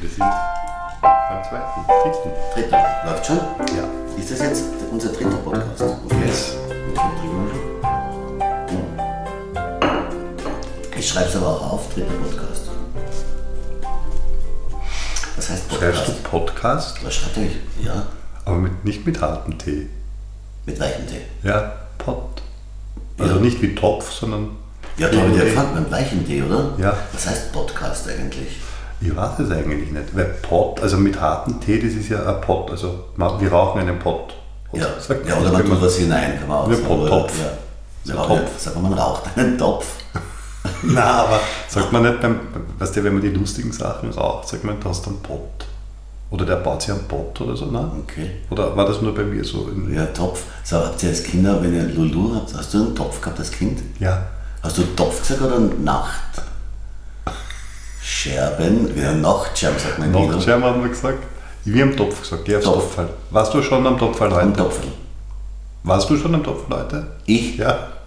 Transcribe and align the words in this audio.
Wir 0.00 0.08
sind 0.08 0.20
beim 1.00 1.44
zweiten, 1.48 1.86
dritten. 2.02 2.30
Dritter. 2.54 2.84
Läuft 3.04 3.26
schon? 3.26 3.36
Ja. 3.36 3.84
Ist 4.18 4.30
das 4.30 4.40
jetzt 4.40 4.64
unser 4.90 5.08
dritter 5.12 5.36
Podcast? 5.38 5.84
Yes. 6.24 6.54
Ich 10.96 11.08
schreibe 11.08 11.28
es 11.28 11.36
aber 11.36 11.46
auch 11.48 11.72
auf, 11.72 11.94
dritter 11.94 12.12
Podcast. 12.14 12.62
Was 15.36 15.50
heißt 15.50 15.68
Podcast? 15.68 15.96
Schreibst 15.96 16.08
du 16.08 16.28
Podcast, 16.28 17.04
Was 17.04 17.14
schreibt 17.14 17.36
ich? 17.38 17.84
Ja, 17.84 18.06
aber 18.44 18.56
mit, 18.56 18.84
nicht 18.84 19.06
mit 19.06 19.20
hartem 19.20 19.56
T. 19.58 19.88
mit 20.66 20.78
weichem 20.80 21.06
T. 21.06 21.20
Ja, 21.42 21.72
Pod. 21.98 22.42
Also 23.18 23.34
Ja. 23.36 23.40
nicht 23.40 23.60
wie 23.62 23.74
Topf, 23.74 24.12
sondern. 24.12 24.56
Ja, 24.96 25.08
T 25.08 25.16
da 25.16 25.22
habe 25.22 25.28
ich 25.30 25.34
und 25.34 25.38
ja 25.38 25.44
T. 25.44 25.50
gefragt, 25.50 25.74
mit 25.74 25.90
weichem 25.90 26.26
T, 26.26 26.42
oder? 26.42 26.72
Ja. 26.78 26.96
Was 27.12 27.26
heißt 27.26 27.52
Podcast 27.52 28.08
eigentlich? 28.08 28.56
Ich 29.00 29.14
weiß 29.14 29.38
es 29.40 29.50
eigentlich 29.50 29.90
nicht. 29.92 30.16
Weil 30.16 30.24
Pod, 30.42 30.80
also 30.80 30.96
mit 30.96 31.20
hartem 31.20 31.60
T, 31.60 31.78
das 31.80 31.92
ist 31.92 32.08
ja 32.08 32.24
ein 32.26 32.40
Pod. 32.40 32.70
Also 32.70 33.04
wir 33.16 33.52
rauchen 33.52 33.80
einen 33.80 33.98
Pod. 33.98 34.34
Ja, 34.72 34.86
Sagt 35.00 35.26
ja 35.28 35.36
oder 35.38 35.52
man 35.52 35.64
tut 35.64 35.80
was 35.80 35.96
hinein, 35.96 36.38
kann 36.38 36.48
man 36.48 36.58
auch 36.58 36.70
sagen. 36.72 36.86
oder? 36.88 37.08
Topf. 37.10 37.32
Ja. 38.04 38.14
Ja, 38.14 38.22
Topf. 38.22 38.30
ja, 38.40 38.46
Sag 38.58 38.74
mal, 38.74 38.90
man 38.90 38.98
raucht 38.98 39.22
einen 39.36 39.56
Topf. 39.56 39.86
Nein, 40.82 40.96
aber 40.98 41.40
sagt 41.68 41.92
man 41.92 42.02
nicht 42.02 42.20
beim, 42.20 42.40
weißt 42.78 42.96
du, 42.96 43.04
wenn 43.04 43.14
man 43.14 43.22
die 43.22 43.30
lustigen 43.30 43.72
Sachen 43.72 44.10
raucht, 44.10 44.48
sagt 44.48 44.64
man, 44.64 44.78
du 44.80 44.88
hast 44.88 45.06
einen 45.06 45.20
Pod. 45.20 45.40
Oder 46.30 46.44
der 46.44 46.56
baut 46.56 46.82
sich 46.82 46.90
einen 46.92 47.04
Pod 47.08 47.40
oder 47.40 47.56
so, 47.56 47.66
ne? 47.66 47.90
Okay. 48.02 48.30
Oder 48.50 48.76
war 48.76 48.84
das 48.86 49.00
nur 49.00 49.14
bei 49.14 49.22
mir 49.22 49.42
so? 49.44 49.70
Ja, 49.90 50.04
Topf. 50.06 50.42
So, 50.64 50.76
habt 50.76 51.02
ihr 51.02 51.08
als 51.08 51.22
Kinder, 51.24 51.62
wenn 51.62 51.74
ihr 51.74 51.84
Lulu 51.94 52.34
habt, 52.34 52.52
hast 52.54 52.74
du 52.74 52.78
einen 52.84 52.94
Topf 52.94 53.20
gehabt 53.20 53.38
als 53.38 53.50
Kind? 53.50 53.80
ja. 53.98 54.22
Hast 54.60 54.76
du 54.76 54.82
Topf 54.96 55.20
gesagt 55.20 55.40
oder 55.40 55.60
Nacht? 55.60 56.42
Scherben, 58.18 58.96
wieder 58.96 59.12
Nachtscherben, 59.12 59.78
sagt 59.78 60.00
man. 60.00 60.10
Nachtscherben 60.10 60.64
haben 60.64 60.82
wir 60.82 60.88
gesagt. 60.88 61.22
Wir 61.64 61.84
haben 61.84 61.96
Topf 61.96 62.20
gesagt, 62.20 62.44
geh 62.46 62.56
aufs 62.56 62.64
Topf. 62.64 62.74
Topfall. 62.74 63.08
Warst 63.30 63.54
du 63.54 63.62
schon 63.62 63.86
am 63.86 63.96
Topfall 63.96 64.32
Ein 64.32 64.48
heute? 64.48 64.58
Topf. 64.58 64.78
Warst 65.84 66.10
du 66.10 66.16
schon 66.16 66.34
am 66.34 66.42
Topfall 66.42 66.80
heute? 66.80 67.06
Ich? 67.26 67.56
Ja. 67.58 67.78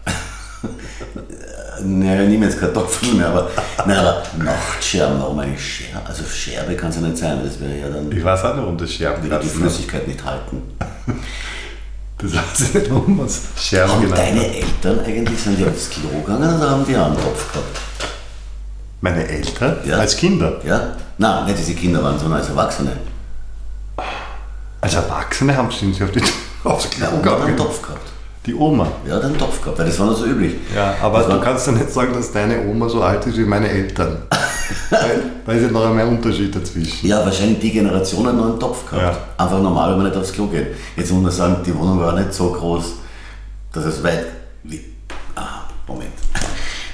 Naja, 1.83 2.21
ich 2.21 2.29
nehme 2.29 2.45
jetzt 2.45 2.59
Kartoffeln 2.59 3.17
mehr, 3.17 3.29
aber, 3.29 3.49
nein, 3.87 3.97
aber 3.97 4.21
Nachtscherben, 4.37 5.19
warum 5.19 5.39
eigentlich 5.39 5.65
Scherbe? 5.65 6.05
Also 6.05 6.23
Scherbe 6.25 6.75
kann 6.75 6.91
es 6.91 6.97
ja 6.97 7.01
nicht 7.01 7.17
sein, 7.17 7.39
das 7.43 7.59
wäre 7.59 7.75
ja 7.75 7.89
dann, 7.89 8.11
Ich 8.11 8.23
weiß 8.23 8.43
auch 8.43 8.53
nicht, 8.53 8.61
warum 8.63 8.77
das 8.77 8.93
Scherben 8.93 9.23
würde 9.23 9.39
die 9.39 9.47
lassen. 9.47 9.59
Flüssigkeit 9.61 10.07
nicht 10.07 10.23
halten. 10.23 10.61
Das 12.19 12.33
weiß 12.35 12.59
ich 12.67 12.73
nicht, 12.75 12.91
warum 12.91 13.17
man 13.17 13.25
es 13.25 13.41
Scherben 13.57 13.93
Haben 13.93 14.01
genannt 14.01 14.19
deine 14.19 14.41
hat. 14.41 14.53
Eltern 14.53 14.99
eigentlich, 14.99 15.39
sind 15.41 15.57
die 15.57 15.65
aufs 15.65 15.89
Klo 15.89 16.09
gegangen 16.23 16.55
oder 16.55 16.69
haben 16.69 16.85
die 16.85 16.95
auch 16.95 17.07
einen 17.07 17.15
Topf 17.15 17.51
gehabt? 17.51 17.90
Meine 19.01 19.27
Eltern? 19.27 19.77
Ja. 19.85 19.97
Als 19.97 20.15
Kinder. 20.15 20.59
Ja? 20.63 20.95
Nein, 21.17 21.45
nicht 21.45 21.57
diese 21.59 21.73
Kinder 21.73 22.03
waren, 22.03 22.17
sondern 22.19 22.39
als 22.39 22.49
Erwachsene. 22.49 22.91
Als 24.79 24.93
Erwachsene 24.95 25.55
haben 25.55 25.69
sie 25.71 26.03
auf 26.03 26.11
die, 26.11 26.21
aufs 26.63 26.89
Klo 26.89 27.05
Ja, 27.23 27.31
hat 27.31 27.41
einen. 27.41 27.57
Topf 27.57 27.81
gehabt. 27.81 28.07
Die 28.45 28.55
Oma. 28.55 28.87
Ja, 29.07 29.19
einen 29.19 29.37
Topf 29.37 29.61
gehabt, 29.61 29.77
weil 29.77 29.85
das 29.85 29.99
war 29.99 30.07
noch 30.07 30.17
so 30.17 30.25
üblich. 30.25 30.55
Ja, 30.75 30.95
aber 31.01 31.19
Das 31.19 31.27
du 31.27 31.33
war- 31.33 31.41
kannst 31.41 31.67
ja 31.67 31.73
nicht 31.73 31.91
sagen, 31.91 32.13
dass 32.13 32.31
deine 32.31 32.65
Oma 32.67 32.89
so 32.89 33.03
alt 33.03 33.25
ist 33.27 33.37
wie 33.37 33.43
meine 33.45 33.69
Eltern. 33.69 34.23
weil, 34.89 35.21
weil 35.45 35.57
es 35.57 35.63
ja 35.63 35.69
noch 35.69 35.85
einmal 35.85 36.05
ein 36.07 36.17
Unterschied 36.17 36.55
dazwischen. 36.55 37.07
Ja, 37.07 37.23
wahrscheinlich 37.23 37.59
die 37.59 37.71
Generation 37.71 38.25
hat 38.25 38.35
noch 38.35 38.45
einen 38.45 38.59
Topf 38.59 38.89
gehabt. 38.89 39.19
Einfach 39.39 39.61
normal, 39.61 39.91
wenn 39.91 39.97
man 39.97 40.07
nicht 40.07 40.17
aufs 40.17 40.33
Klo 40.33 40.47
geht. 40.47 40.67
Jetzt 40.95 41.11
muss 41.11 41.21
man 41.21 41.31
sagen, 41.31 41.57
die 41.63 41.75
Wohnung 41.77 41.99
war 41.99 42.13
nicht 42.13 42.33
so 42.33 42.51
groß, 42.51 42.83
dass 43.73 43.85
es 43.85 44.03
weit. 44.03 44.25
Wie, 44.63 44.83
ah, 45.35 45.61
Moment. 45.87 46.09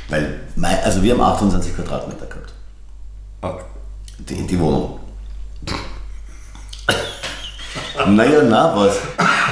Weil, 0.09 0.37
also 0.61 1.03
wir 1.03 1.13
haben 1.13 1.22
28 1.22 1.75
Quadratmeter 1.75 2.25
gehabt. 2.25 2.53
Ah, 3.41 3.53
Die, 4.19 4.47
die 4.47 4.59
Wohnung. 4.59 5.00
naja, 8.08 8.41
na 8.50 8.75
was. 8.75 8.97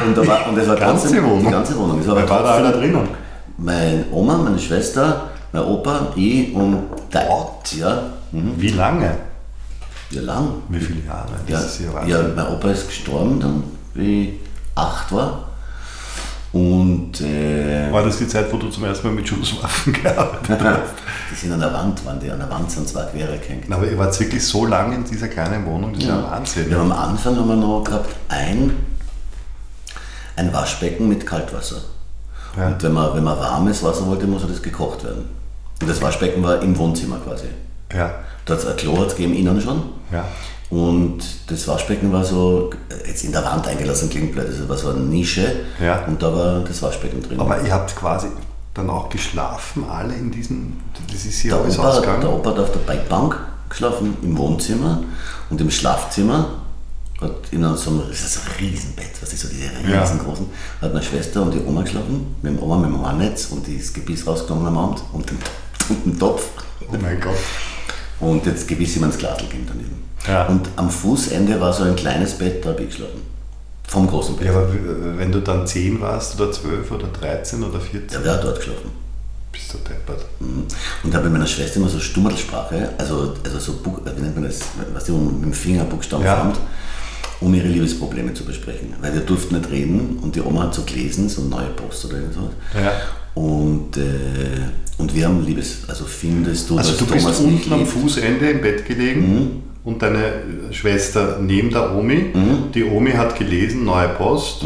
Und, 0.06 0.18
da 0.18 0.26
war, 0.28 0.48
und 0.50 0.56
das 0.58 0.68
war 0.68 0.76
Die 0.76 0.82
ganze 0.82 1.04
trotzdem, 1.08 1.24
Wohnung? 1.24 1.46
Die 1.46 1.52
ganze 1.52 1.78
Wohnung. 1.78 2.00
Es 2.00 2.08
war 2.08 2.16
Wer 2.18 2.30
war 2.30 2.44
da 2.44 2.50
alle 2.56 2.72
drinnen? 2.72 3.08
Meine 3.58 4.06
Oma, 4.12 4.38
meine 4.38 4.60
Schwester, 4.60 5.30
mein 5.52 5.64
Opa, 5.64 6.08
ich 6.16 6.54
und 6.54 6.84
der 7.14 7.30
Ort, 7.30 7.74
ja. 7.76 8.04
Mhm. 8.32 8.54
Wie 8.58 8.70
lange? 8.70 9.16
Wie 10.10 10.20
lang? 10.20 10.48
Wie 10.70 10.80
viele 10.80 11.06
Jahre? 11.06 11.30
Ja, 11.48 11.58
Das 11.60 11.80
ja 11.80 12.06
ja, 12.06 12.24
mein 12.36 12.48
Opa 12.48 12.70
ist 12.70 12.88
gestorben 12.88 13.40
dann, 13.40 13.64
wie 13.94 14.30
ich 14.30 14.34
acht 14.76 15.12
war. 15.12 15.46
Und 16.52 17.20
äh, 17.22 17.45
War 17.96 18.04
das 18.04 18.18
die 18.18 18.28
Zeit, 18.28 18.52
wo 18.52 18.58
du 18.58 18.68
zum 18.70 18.84
ersten 18.84 19.08
Mal 19.08 19.14
mit 19.14 19.26
Schusswaffen 19.26 19.94
gearbeitet 20.04 20.62
hast? 20.62 20.82
die 21.32 21.36
sind 21.36 21.54
an 21.54 21.62
der 21.62 21.72
Wand, 21.74 22.06
waren 22.06 22.20
die 22.20 22.30
an 22.30 22.40
der 22.40 22.50
Wand 22.50 22.70
sind 22.70 22.90
zwei 22.90 23.06
quere 23.06 23.38
gehängt. 23.38 23.72
Aber 23.72 23.88
ihr 23.88 23.98
wart 23.98 24.20
wirklich 24.20 24.46
so 24.46 24.66
lange 24.66 24.96
in 24.96 25.06
dieser 25.06 25.30
kleinen 25.30 25.66
Wohnung, 25.66 25.94
das 25.94 26.04
ist 26.04 26.10
ja 26.10 26.22
Wahnsinn. 26.22 26.70
Wir 26.70 26.78
haben 26.78 26.92
am 26.92 27.10
Anfang 27.12 27.38
haben 27.38 27.48
wir 27.48 27.56
noch 27.56 27.86
gehabt 27.86 28.14
ein, 28.28 28.76
ein 30.36 30.54
Waschbecken 30.54 31.08
mit 31.08 31.26
Kaltwasser. 31.26 31.78
Ja. 32.58 32.68
Und 32.68 32.84
wenn 32.84 32.92
man, 32.92 33.16
wenn 33.16 33.24
man 33.24 33.40
warmes 33.40 33.82
Wasser 33.82 34.06
wollte, 34.08 34.28
muss 34.28 34.46
das 34.46 34.62
gekocht 34.62 35.06
werden. 35.06 35.30
Und 35.82 35.90
das 35.90 36.02
Waschbecken 36.02 36.44
war 36.44 36.62
im 36.62 36.78
Wohnzimmer 36.78 37.20
quasi. 37.26 37.46
Ja, 37.94 38.14
Da 38.44 38.56
hat's 38.56 38.66
ein 38.66 38.76
Klo 38.76 39.00
hat 39.00 39.08
es 39.08 39.16
gegeben, 39.16 39.36
innen 39.36 39.62
schon. 39.62 39.82
ja. 40.12 40.26
Und 40.70 41.20
das 41.48 41.68
Waschbecken 41.68 42.12
war 42.12 42.24
so, 42.26 42.72
jetzt 43.08 43.24
in 43.24 43.32
der 43.32 43.44
Wand 43.46 43.68
eingelassen, 43.68 44.10
klingt 44.10 44.32
blöd, 44.34 44.48
das 44.50 44.68
war 44.68 44.78
so 44.78 44.90
eine 44.90 45.00
Nische. 45.00 45.56
Ja. 45.80 46.04
Und 46.06 46.22
da 46.22 46.34
war 46.36 46.60
das 46.62 46.82
Waschbecken 46.82 47.22
drin. 47.22 47.40
Aber 47.40 47.62
ihr 47.62 47.72
habt 47.72 47.96
quasi 47.96 48.28
dann 48.74 48.90
auch 48.90 49.10
geschlafen, 49.10 49.86
alle 49.90 50.16
in 50.16 50.32
diesem, 50.32 50.74
das 51.12 51.26
ist 51.26 51.40
hier 51.40 51.52
der, 51.54 51.62
alles 51.62 51.80
Opa, 51.80 51.90
ausgegangen. 51.90 52.22
der 52.22 52.34
Opa 52.34 52.50
hat 52.52 52.60
auf 52.60 52.72
der 52.72 52.80
Bikebank 52.80 53.38
geschlafen, 53.70 54.18
im 54.22 54.38
Wohnzimmer 54.38 55.04
und 55.50 55.62
im 55.62 55.70
Schlafzimmer. 55.72 56.48
Hat 57.22 57.32
in 57.52 57.62
so 57.78 57.92
einem, 57.92 58.02
das 58.10 58.20
ist 58.26 58.40
ein 58.40 58.52
Riesenbett, 58.60 59.12
was 59.22 59.32
ist 59.32 59.42
so 59.44 59.48
diese 59.48 59.70
Ja. 59.90 60.02
riesengroßen, 60.02 60.48
hat 60.82 60.92
meine 60.94 61.06
Schwester 61.06 61.44
und 61.44 61.54
die 61.54 61.62
Oma 61.66 61.84
geschlafen, 61.84 62.36
mit 62.42 62.52
dem 62.54 62.62
Oma 62.62 62.76
mit 62.78 62.90
dem 62.90 63.02
Haarnetz 63.06 63.46
und 63.52 63.66
das 63.68 63.94
Gebiss 63.94 64.28
rausgenommen 64.28 64.68
am 64.68 64.78
Abend 64.78 65.02
und 65.14 65.30
den, 65.30 65.38
und 65.88 66.06
den 66.06 66.20
Topf. 66.20 66.50
Oh 66.82 66.96
mein 67.02 67.22
Gott. 67.22 67.36
Und 68.20 68.46
jetzt 68.46 68.68
Gebiss 68.68 68.98
immer 68.98 69.06
ins 69.06 69.18
Glasl 69.18 69.46
ging 69.48 69.66
daneben. 69.66 70.04
Ja. 70.28 70.46
Und 70.48 70.68
am 70.76 70.90
Fußende 70.90 71.60
war 71.60 71.72
so 71.74 71.84
ein 71.84 71.96
kleines 71.96 72.34
Bett, 72.34 72.64
da 72.64 72.70
habe 72.70 72.82
ich 72.84 72.90
geschlafen. 72.90 73.22
Vom 73.88 74.08
großen 74.08 74.36
Bett. 74.36 74.48
Ja, 74.48 74.52
aber 74.54 74.68
wenn 75.18 75.32
du 75.32 75.40
dann 75.42 75.66
10 75.68 76.02
warst 76.02 76.40
oder 76.40 76.52
12 76.52 76.90
oder 76.92 77.08
13 77.08 77.64
oder 77.64 77.80
14, 77.80 78.08
Der 78.12 78.24
wäre 78.24 78.40
dort 78.42 78.58
geschlafen. 78.58 78.90
bist 79.52 79.74
du 79.74 79.78
deppert. 79.78 80.26
Mhm. 80.40 80.64
Und 81.04 81.14
da 81.14 81.18
habe 81.20 81.28
ich 81.28 81.34
meiner 81.34 81.46
Schwester 81.48 81.78
immer 81.78 81.90
so 81.90 82.00
Stummerlsprache, 82.00 82.90
also, 82.98 83.34
also 83.44 83.60
so, 83.60 83.74
wie 83.86 84.22
nennt 84.22 84.36
man 84.36 84.46
das, 84.46 84.60
was 84.94 85.04
die 85.06 85.12
mit 85.12 85.44
dem 85.44 85.54
Finger 85.54 85.84
Buchstaben 85.86 86.24
Ja. 86.26 86.36
formt, 86.38 86.60
um 87.42 87.54
ihre 87.54 87.68
Liebesprobleme 87.68 88.34
zu 88.34 88.44
besprechen. 88.44 88.94
Weil 89.02 89.14
wir 89.14 89.22
durften 89.22 89.56
nicht 89.58 89.70
reden 89.70 90.18
und 90.22 90.36
die 90.36 90.42
Oma 90.42 90.64
hat 90.64 90.74
so 90.74 90.82
gelesen, 90.84 91.30
so 91.30 91.44
neue 91.44 91.68
Post 91.68 92.06
oder 92.06 92.16
irgendwas. 92.16 92.44
Ja. 92.74 92.92
Und, 93.36 93.98
äh, 93.98 94.02
und 94.98 95.14
wir 95.14 95.28
haben 95.28 95.46
Liebes, 95.46 95.80
also 95.88 96.06
findest 96.06 96.70
du, 96.70 96.78
Also 96.78 96.92
dass 96.92 97.00
du 97.00 97.06
bist 97.06 97.24
Thomas 97.26 97.40
unten 97.40 97.74
am? 97.74 97.86
Fußende 97.86 98.50
im 98.50 98.62
Bett 98.62 98.86
gelegen 98.86 99.62
und 99.86 100.02
deine 100.02 100.34
Schwester 100.72 101.38
neben 101.42 101.70
der 101.70 101.96
Omi. 101.96 102.34
Die 102.74 102.84
Omi 102.84 103.12
hat 103.12 103.38
gelesen, 103.38 103.86
neue 103.86 104.10
Post. 104.10 104.66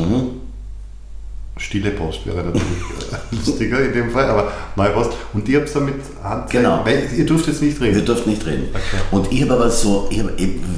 Stille 1.57 1.91
Post 1.91 2.25
wäre 2.25 2.38
natürlich 2.38 2.62
äh, 2.62 3.35
lustiger 3.35 3.81
in 3.81 3.91
dem 3.91 4.09
Fall, 4.12 4.29
aber 4.29 4.50
neue 4.78 4.91
Post. 4.91 5.12
Und 5.34 5.47
ihr 5.50 5.59
habt 5.59 5.75
dann 5.75 5.85
mit 5.88 5.96
Hand. 6.24 6.50
Genau. 6.50 6.79
Weil 6.85 7.09
ihr 7.18 7.25
dürft 7.25 7.47
jetzt 7.47 7.62
nicht 7.62 7.78
Wir 7.81 7.88
reden. 7.90 8.06
durften 8.06 8.29
nicht 8.29 8.46
reden. 8.46 8.69
Okay. 8.72 9.02
Und 9.12 9.29
ich 9.34 9.41
habe 9.41 9.56
aber 9.56 9.69
so, 9.69 10.08
ich 10.09 10.19
hab, 10.22 10.29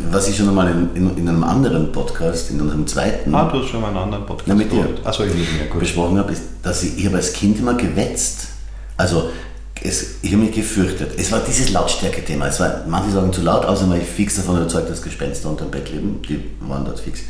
was 0.09 0.28
ich 0.28 0.35
schon 0.35 0.50
einmal 0.50 0.72
in, 0.72 0.90
in, 0.96 1.18
in 1.18 1.30
einem 1.30 1.44
anderen 1.44 1.91
Podcast, 1.91 2.50
in 2.50 2.59
unserem 2.62 2.88
zweiten, 2.88 3.34
Ah, 3.35 3.47
du 3.51 3.59
hast 3.59 3.69
schon 3.69 3.80
mal 3.81 3.90
einen 3.90 3.97
anderen 3.97 4.25
Podcast 4.25 4.47
Ja, 4.47 4.56
mit 4.56 4.72
dir. 4.72 4.88
Achso, 5.03 5.24
ich 5.24 5.35
nicht 5.35 5.56
mehr. 5.56 5.68
Gut. 5.68 5.81
besprochen 5.81 6.18
habe, 6.18 6.31
ist, 6.31 6.41
dass 6.63 6.81
ich, 6.81 6.97
ich 6.97 7.06
habe 7.06 7.18
als 7.18 7.31
Kind 7.34 7.59
immer 7.59 7.75
gewetzt. 7.75 8.47
Also 8.97 9.30
es, 9.84 10.16
ich 10.22 10.31
habe 10.31 10.44
mich 10.44 10.53
gefürchtet. 10.53 11.18
Es 11.18 11.31
war 11.31 11.40
dieses 11.40 11.72
Lautstärke-Thema. 11.72 12.47
Es 12.47 12.59
war, 12.59 12.84
manche 12.88 13.12
sagen 13.12 13.34
zu 13.34 13.42
laut, 13.42 13.66
außerdem 13.66 13.92
war 13.92 13.97
ich 13.97 14.08
fix 14.08 14.36
davon 14.36 14.58
überzeugt, 14.58 14.90
dass 14.90 15.01
Gespenster 15.01 15.50
unter 15.50 15.66
dem 15.66 15.72
Bett 15.72 15.89
leben. 15.89 16.22
Die 16.22 16.44
waren 16.62 16.86
dort 16.86 17.00
fix. 17.00 17.22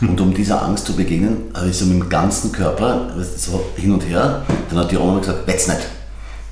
Und 0.00 0.20
um 0.20 0.32
dieser 0.32 0.62
Angst 0.62 0.86
zu 0.86 0.94
begegnen, 0.94 1.50
habe 1.54 1.68
ich 1.68 1.76
so 1.76 1.84
mit 1.86 2.00
dem 2.00 2.08
ganzen 2.08 2.52
Körper 2.52 3.12
so 3.36 3.64
hin 3.76 3.92
und 3.92 4.02
her. 4.02 4.44
Dann 4.68 4.78
hat 4.78 4.90
die 4.90 4.96
Oma 4.96 5.18
gesagt, 5.18 5.46
wetz 5.46 5.66
nicht. 5.66 5.80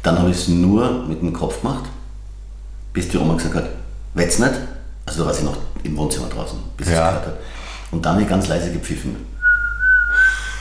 Dann 0.02 0.18
habe 0.18 0.30
ich 0.30 0.36
es 0.36 0.48
nur 0.48 1.04
mit 1.06 1.20
dem 1.20 1.32
Kopf 1.32 1.60
gemacht, 1.60 1.84
bis 2.92 3.08
die 3.08 3.18
Oma 3.18 3.34
gesagt 3.34 3.54
hat, 3.54 3.68
wetz 4.14 4.38
nicht. 4.38 4.54
Also 5.04 5.20
da 5.20 5.26
war 5.26 5.34
sie 5.34 5.44
noch 5.44 5.56
im 5.84 5.96
Wohnzimmer 5.96 6.28
draußen, 6.28 6.58
bis 6.76 6.88
sie 6.88 6.92
es 6.92 6.98
gehört 6.98 7.26
hat. 7.26 7.38
Und 7.92 8.04
dann 8.04 8.14
habe 8.14 8.22
ich 8.22 8.28
ganz 8.28 8.48
leise 8.48 8.72
gepfiffen. 8.72 9.16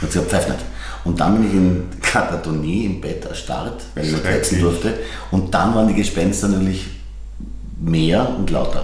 Und 0.01 0.11
sie 0.11 0.19
hat 0.19 0.27
pfeift 0.27 0.49
nicht. 0.49 0.61
Und 1.05 1.19
dann 1.19 1.35
bin 1.37 1.47
ich 1.47 1.53
in 1.53 1.83
Katatonie 2.01 2.85
im 2.85 2.99
Bett 3.01 3.23
erstarrt, 3.25 3.83
weil 3.95 4.05
ich 4.05 4.11
nicht 4.11 4.23
wechseln 4.25 4.61
durfte. 4.61 4.93
Und 5.31 5.53
dann 5.53 5.73
waren 5.75 5.87
die 5.87 5.93
Gespenster 5.93 6.47
natürlich 6.49 6.87
mehr 7.79 8.27
und 8.37 8.49
lauter. 8.49 8.83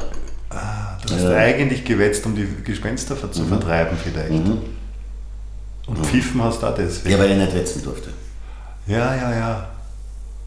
Ah, 0.49 0.97
du 1.05 1.15
hast 1.15 1.25
eigentlich 1.25 1.83
gewetzt, 1.83 2.25
um 2.25 2.35
die 2.35 2.47
Gespenster 2.63 3.15
ver- 3.15 3.27
Mhm. 3.27 3.33
zu 3.33 3.45
vertreiben 3.45 3.97
vielleicht. 4.01 4.31
Und 4.31 6.05
pfiffen 6.05 6.43
hast 6.43 6.61
du 6.61 6.67
auch 6.67 6.75
deswegen. 6.75 7.15
Ja, 7.15 7.19
weil 7.23 7.31
ich 7.31 7.37
nicht 7.37 7.55
wetzen 7.55 7.81
durfte. 7.83 8.09
Ja, 8.87 9.15
ja, 9.15 9.33
ja. 9.35 9.67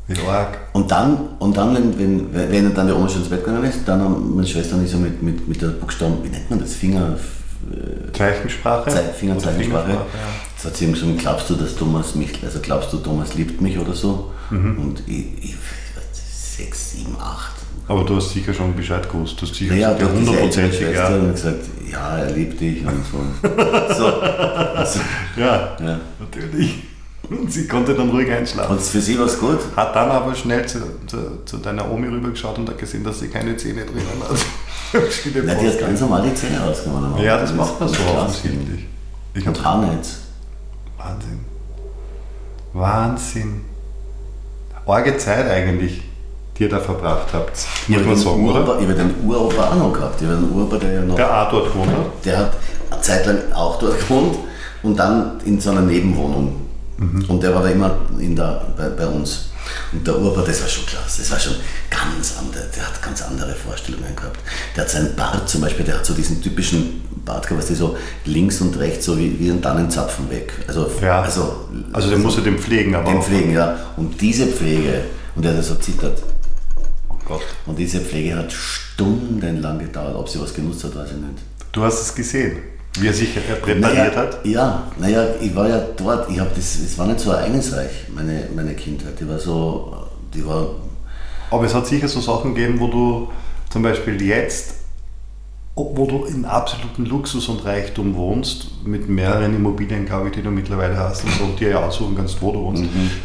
Wie 0.06 0.20
arg. 0.28 0.58
Und 0.74 0.90
dann, 0.90 1.16
und 1.38 1.56
dann 1.56 1.74
wenn, 1.74 1.98
wenn, 1.98 2.50
wenn 2.52 2.74
dann 2.74 2.86
die 2.86 2.92
Oma 2.92 3.08
schon 3.08 3.20
ins 3.22 3.30
Bett 3.30 3.42
gegangen 3.44 3.64
ist, 3.64 3.80
dann 3.86 4.00
haben 4.00 4.34
meine 4.36 4.46
Schwester 4.46 4.76
und 4.76 4.84
ich 4.84 4.90
so 4.90 4.98
mit, 4.98 5.22
mit, 5.22 5.48
mit 5.48 5.60
der 5.62 5.68
Buchstaben, 5.68 6.18
wie 6.22 6.28
nennt 6.28 6.48
man 6.50 6.60
das, 6.60 6.74
Finger, 6.74 7.16
Zeichensprache? 8.12 8.90
Ze 8.90 8.98
Fingerzeichensprache. 9.18 9.84
Fingersprache, 9.86 10.06
Jetzt 10.64 10.72
hat 10.72 10.76
sie 10.78 10.84
ihm 10.86 10.92
gesagt, 10.94 11.18
glaubst 11.18 11.50
du, 11.50 11.54
dass 11.56 11.74
Thomas 11.76 12.14
mich, 12.14 12.42
also 12.42 12.58
glaubst 12.60 12.90
du, 12.92 12.96
Thomas 12.98 13.34
liebt 13.34 13.60
mich 13.60 13.78
oder 13.78 13.92
so? 13.92 14.32
Mhm. 14.50 14.78
Und 14.78 15.02
ich, 15.06 15.26
ich, 15.42 15.54
sechs, 16.56 16.92
sieben, 16.92 17.14
acht. 17.20 17.52
Aber 17.86 18.02
du 18.04 18.16
hast 18.16 18.30
sicher 18.30 18.54
schon 18.54 18.74
Bescheid 18.74 19.06
gewusst. 19.10 19.36
Du 19.40 19.42
hast 19.46 19.54
sicher 19.54 19.74
Ja, 19.74 19.92
gesagt, 19.92 20.14
hundertprozentig, 20.14 20.80
ja. 20.94 21.08
und 21.08 21.32
gesagt, 21.34 21.58
ja, 21.92 22.16
er 22.18 22.30
liebt 22.30 22.58
dich 22.58 22.82
und 22.86 23.04
so. 23.12 23.48
so. 23.94 24.06
Also, 24.06 25.00
Ja, 25.36 25.76
ja. 25.78 26.00
natürlich. 26.18 26.76
Und 27.28 27.52
sie 27.52 27.66
konnte 27.66 27.94
dann 27.94 28.08
ruhig 28.08 28.30
einschlafen. 28.30 28.72
Und 28.76 28.82
für 28.82 29.00
sie 29.00 29.18
war 29.18 29.26
es 29.26 29.38
gut. 29.38 29.58
Hat 29.76 29.94
dann 29.94 30.10
aber 30.10 30.34
schnell 30.34 30.64
zu, 30.66 30.78
zu, 31.06 31.16
zu 31.44 31.58
deiner 31.58 31.90
Omi 31.90 32.08
rübergeschaut 32.08 32.58
und 32.58 32.68
hat 32.70 32.78
gesehen, 32.78 33.04
dass 33.04 33.20
sie 33.20 33.28
keine 33.28 33.54
Zähne 33.56 33.84
drinnen 33.84 34.06
hat. 34.22 34.38
Na, 35.44 35.54
die 35.54 35.66
hat 35.68 35.80
ganz 35.80 36.00
normal 36.00 36.22
die 36.26 36.34
Zähne 36.34 36.60
rausgenommen. 36.60 37.22
ja, 37.22 37.38
das 37.38 37.52
macht 37.54 37.78
man 37.80 37.88
so 37.88 37.96
offensichtlich. 38.16 38.86
Ich 39.34 39.46
Und 39.46 39.62
Haarnetz. 39.64 40.20
Wahnsinn. 41.04 41.40
Wahnsinn. 42.72 43.60
Orge 44.86 45.16
Zeit 45.18 45.48
eigentlich, 45.50 46.02
die 46.56 46.64
ihr 46.64 46.68
da 46.68 46.80
verbracht 46.80 47.28
habt. 47.32 47.52
Ich 47.88 47.94
habe 47.94 48.04
den, 48.04 48.26
Uropa, 48.26 48.78
ich 48.80 48.88
hab 48.88 48.96
den 48.96 49.14
Uropa 49.26 49.70
auch 49.70 49.74
noch 49.76 49.92
gehabt. 49.92 50.20
Ich 50.22 50.28
den 50.28 50.50
Uropa, 50.50 50.76
der 50.76 50.92
ja 50.92 51.00
noch, 51.02 51.16
Der 51.16 51.42
auch 51.42 51.50
dort 51.50 51.72
gewohnt 51.72 51.90
hat. 51.90 52.24
der 52.24 52.38
hat 52.38 52.52
eine 52.90 53.00
Zeit 53.00 53.26
lang 53.26 53.38
auch 53.54 53.78
dort 53.78 53.98
gewohnt 53.98 54.38
und 54.82 54.98
dann 54.98 55.40
in 55.44 55.60
so 55.60 55.70
einer 55.70 55.82
Nebenwohnung. 55.82 56.54
Mhm. 56.96 57.24
Und 57.28 57.42
der 57.42 57.54
war 57.54 57.62
da 57.62 57.68
immer 57.68 57.96
in 58.18 58.36
der, 58.36 58.62
bei, 58.76 58.88
bei 58.88 59.06
uns. 59.06 59.50
Und 59.92 60.06
der 60.06 60.18
Uropa, 60.18 60.42
das 60.42 60.60
war 60.62 60.68
schon 60.68 60.86
klasse. 60.86 61.22
Das 61.22 61.30
war 61.30 61.38
schon 61.40 61.54
ganz 61.90 62.34
andere. 62.38 62.64
Der 62.76 62.86
hat 62.86 63.02
ganz 63.02 63.22
andere 63.22 63.54
Vorstellungen 63.54 64.14
gehabt. 64.16 64.40
Der 64.76 64.84
hat 64.84 64.90
seinen 64.90 65.14
Bart 65.16 65.48
zum 65.48 65.60
Beispiel, 65.60 65.84
der 65.84 65.96
hat 65.98 66.06
so 66.06 66.14
diesen 66.14 66.42
typischen 66.42 67.02
Bart 67.24 67.46
gehabt, 67.46 67.62
was 67.62 67.68
die 67.68 67.74
so 67.74 67.96
links 68.24 68.60
und 68.60 68.78
rechts 68.78 69.06
so 69.06 69.16
wie, 69.18 69.38
wie 69.38 69.50
ein 69.50 69.62
Tannenzapfen 69.62 70.30
weg. 70.30 70.52
Also, 70.66 70.90
Ja. 71.00 71.22
also, 71.22 71.68
Also 71.92 72.10
den 72.10 72.22
musst 72.22 72.38
du 72.38 72.42
den 72.42 72.58
pflegen, 72.58 72.94
aber 72.94 73.10
den 73.10 73.22
pflegen, 73.22 73.52
ja. 73.52 73.76
Und 73.96 74.20
diese 74.20 74.46
Pflege, 74.46 75.04
und 75.34 75.44
der 75.44 75.56
hat 75.56 75.64
so 75.64 75.74
zittert. 75.76 76.22
Oh 77.08 77.14
Gott. 77.24 77.42
Und 77.66 77.78
diese 77.78 78.00
Pflege 78.00 78.36
hat 78.36 78.52
stundenlang 78.52 79.78
gedauert. 79.78 80.14
Ob 80.16 80.28
sie 80.28 80.40
was 80.40 80.52
genutzt 80.54 80.84
hat, 80.84 80.94
weiß 80.94 81.08
ich 81.10 81.16
nicht. 81.16 81.42
Du 81.72 81.82
hast 81.82 82.00
es 82.02 82.14
gesehen, 82.14 82.58
wie 83.00 83.08
er 83.08 83.12
sich 83.12 83.36
äh, 83.36 83.40
präpariert 83.40 83.80
naja, 83.80 84.16
hat. 84.16 84.46
Ja, 84.46 84.92
naja, 84.98 85.26
ich 85.40 85.54
war 85.54 85.68
ja 85.68 85.78
dort. 85.96 86.30
Ich 86.30 86.38
hab 86.38 86.54
das, 86.54 86.76
es 86.76 86.96
war 86.96 87.06
nicht 87.06 87.20
so 87.20 87.30
ereignisreich, 87.30 88.08
meine, 88.14 88.48
meine 88.54 88.74
Kindheit. 88.74 89.18
Die 89.18 89.28
war 89.28 89.38
so, 89.38 90.06
die 90.32 90.46
war, 90.46 90.68
Aber 91.50 91.64
es 91.64 91.74
hat 91.74 91.86
sicher 91.86 92.08
so 92.08 92.20
Sachen 92.20 92.54
gegeben, 92.54 92.78
wo 92.80 92.88
du 92.88 93.32
zum 93.70 93.82
Beispiel 93.82 94.22
jetzt, 94.22 94.74
wo 95.74 96.06
du 96.06 96.24
in 96.24 96.44
absoluten 96.44 97.04
Luxus 97.06 97.48
und 97.48 97.64
Reichtum 97.64 98.14
wohnst, 98.14 98.84
mit 98.84 99.08
mehreren 99.08 99.56
Immobilien, 99.56 100.06
glaube 100.06 100.28
ich, 100.28 100.34
die 100.34 100.42
du 100.42 100.50
mittlerweile 100.50 100.96
hast 100.96 101.24
und 101.24 101.32
so, 101.32 101.46
dir 101.58 101.70
ja 101.70 101.84
aussuchen 101.84 102.16
kannst, 102.16 102.40
wo 102.40 102.52
du 102.52 102.60
wohnst. 102.60 102.84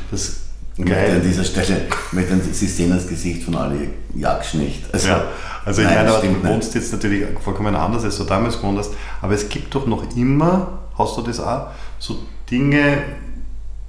Das 0.10 0.22
mit 0.22 0.49
geil. 0.86 1.16
an 1.16 1.22
dieser 1.22 1.44
Stelle, 1.44 1.82
mit 2.12 2.30
den, 2.30 2.42
Sie 2.42 2.68
sehen 2.68 2.92
das 2.92 3.08
Gesicht 3.08 3.44
von 3.44 3.56
Ali 3.56 3.90
Jaksch 4.16 4.54
nicht. 4.56 4.84
Also, 4.94 5.08
Ja, 5.10 5.24
also 5.66 5.82
ich 5.82 5.88
nein, 5.88 5.98
meine, 5.98 6.10
das 6.10 6.18
aber 6.18 6.28
du 6.28 6.44
wohnst 6.48 6.76
jetzt 6.76 6.92
natürlich 6.94 7.26
vollkommen 7.44 7.76
anders, 7.76 8.04
als 8.04 8.18
du 8.18 8.24
damals 8.24 8.58
gewohnt 8.58 8.78
hast, 8.80 8.92
aber 9.22 9.34
es 9.34 9.48
gibt 9.50 9.74
doch 9.76 9.86
noch 9.88 10.16
immer, 10.16 10.80
hast 10.98 11.18
du 11.18 11.22
das 11.22 11.40
auch, 11.40 11.68
so 12.00 12.20
Dinge 12.50 13.00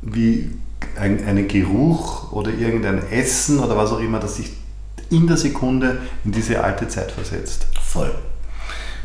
wie 0.03 0.51
ein, 0.99 1.25
einen 1.27 1.47
Geruch 1.49 2.33
oder 2.33 2.51
irgendein 2.53 3.03
Essen 3.11 3.59
oder 3.61 3.77
was 3.77 3.91
auch 3.93 4.01
immer, 4.01 4.19
das 4.19 4.37
sich 4.37 4.51
in 5.11 5.27
der 5.27 5.37
Sekunde 5.37 5.99
in 6.25 6.33
diese 6.33 6.63
alte 6.63 6.89
Zeit 6.89 7.11
versetzt. 7.13 7.67
Voll. 7.83 8.15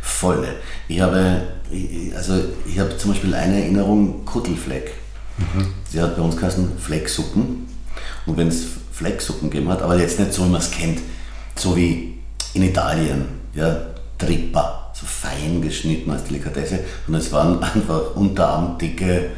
Voll. 0.01 0.47
Ich 0.87 1.01
habe, 1.01 1.41
ich- 1.71 2.15
also 2.15 2.33
ich 2.65 2.79
habe 2.79 2.95
zum 2.97 3.11
Beispiel 3.11 3.33
eine 3.33 3.59
Erinnerung, 3.61 4.23
Kuttelfleck. 4.25 4.93
Sie 5.91 5.99
hat 6.01 6.15
bei 6.15 6.21
uns 6.21 6.37
geheißen 6.37 6.77
Flecksuppen. 6.77 7.67
Und 8.25 8.37
wenn 8.37 8.47
es 8.47 8.65
Flecksuppen 8.91 9.49
gegeben 9.49 9.69
hat, 9.69 9.81
aber 9.81 9.97
jetzt 9.99 10.19
nicht 10.19 10.33
so, 10.33 10.45
wie 10.45 10.49
man 10.49 10.61
es 10.61 10.71
kennt, 10.71 10.99
so 11.55 11.75
wie 11.75 12.19
in 12.53 12.63
Italien, 12.63 13.25
ja, 13.53 13.77
Trippa, 14.17 14.91
so 14.93 15.05
fein 15.05 15.61
geschnitten 15.61 16.11
als 16.11 16.23
Delikatesse. 16.23 16.79
Und 17.07 17.15
es 17.15 17.31
waren 17.31 17.61
einfach 17.75 18.15
unterarmdicke 18.15 19.31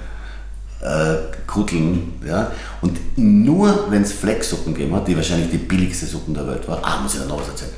äh, 0.81 1.15
Kutteln. 1.47 2.13
Ja? 2.25 2.51
Und 2.81 2.99
nur 3.17 3.87
wenn 3.89 4.03
es 4.03 4.13
Flecksuppen 4.13 4.73
gegeben 4.73 4.95
hat, 4.95 5.07
die 5.07 5.15
wahrscheinlich 5.15 5.49
die 5.49 5.57
billigste 5.57 6.05
Suppen 6.05 6.33
der 6.33 6.47
Welt 6.47 6.67
war, 6.67 6.79
ah, 6.83 7.01
muss 7.01 7.15
ich 7.15 7.27
noch 7.27 7.39
was 7.39 7.47
erzählen, 7.47 7.71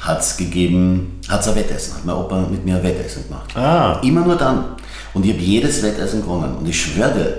hat 0.00 0.20
es 0.20 0.36
gegeben, 0.36 1.20
hat 1.28 1.40
es 1.40 1.48
ein 1.48 1.56
Wettessen, 1.56 1.94
hat 1.94 2.04
mein 2.04 2.16
Opa 2.16 2.46
mit 2.50 2.64
mir 2.64 2.76
ein 2.76 2.82
Wettessen 2.82 3.24
gemacht. 3.26 3.56
Ah. 3.56 4.00
Immer 4.02 4.22
nur 4.22 4.36
dann. 4.36 4.76
Und 5.14 5.24
ich 5.24 5.32
habe 5.32 5.42
jedes 5.42 5.82
Wettessen 5.82 6.20
gewonnen. 6.20 6.56
Und 6.56 6.68
ich 6.68 6.80
schwöre 6.80 7.14
dir, 7.14 7.36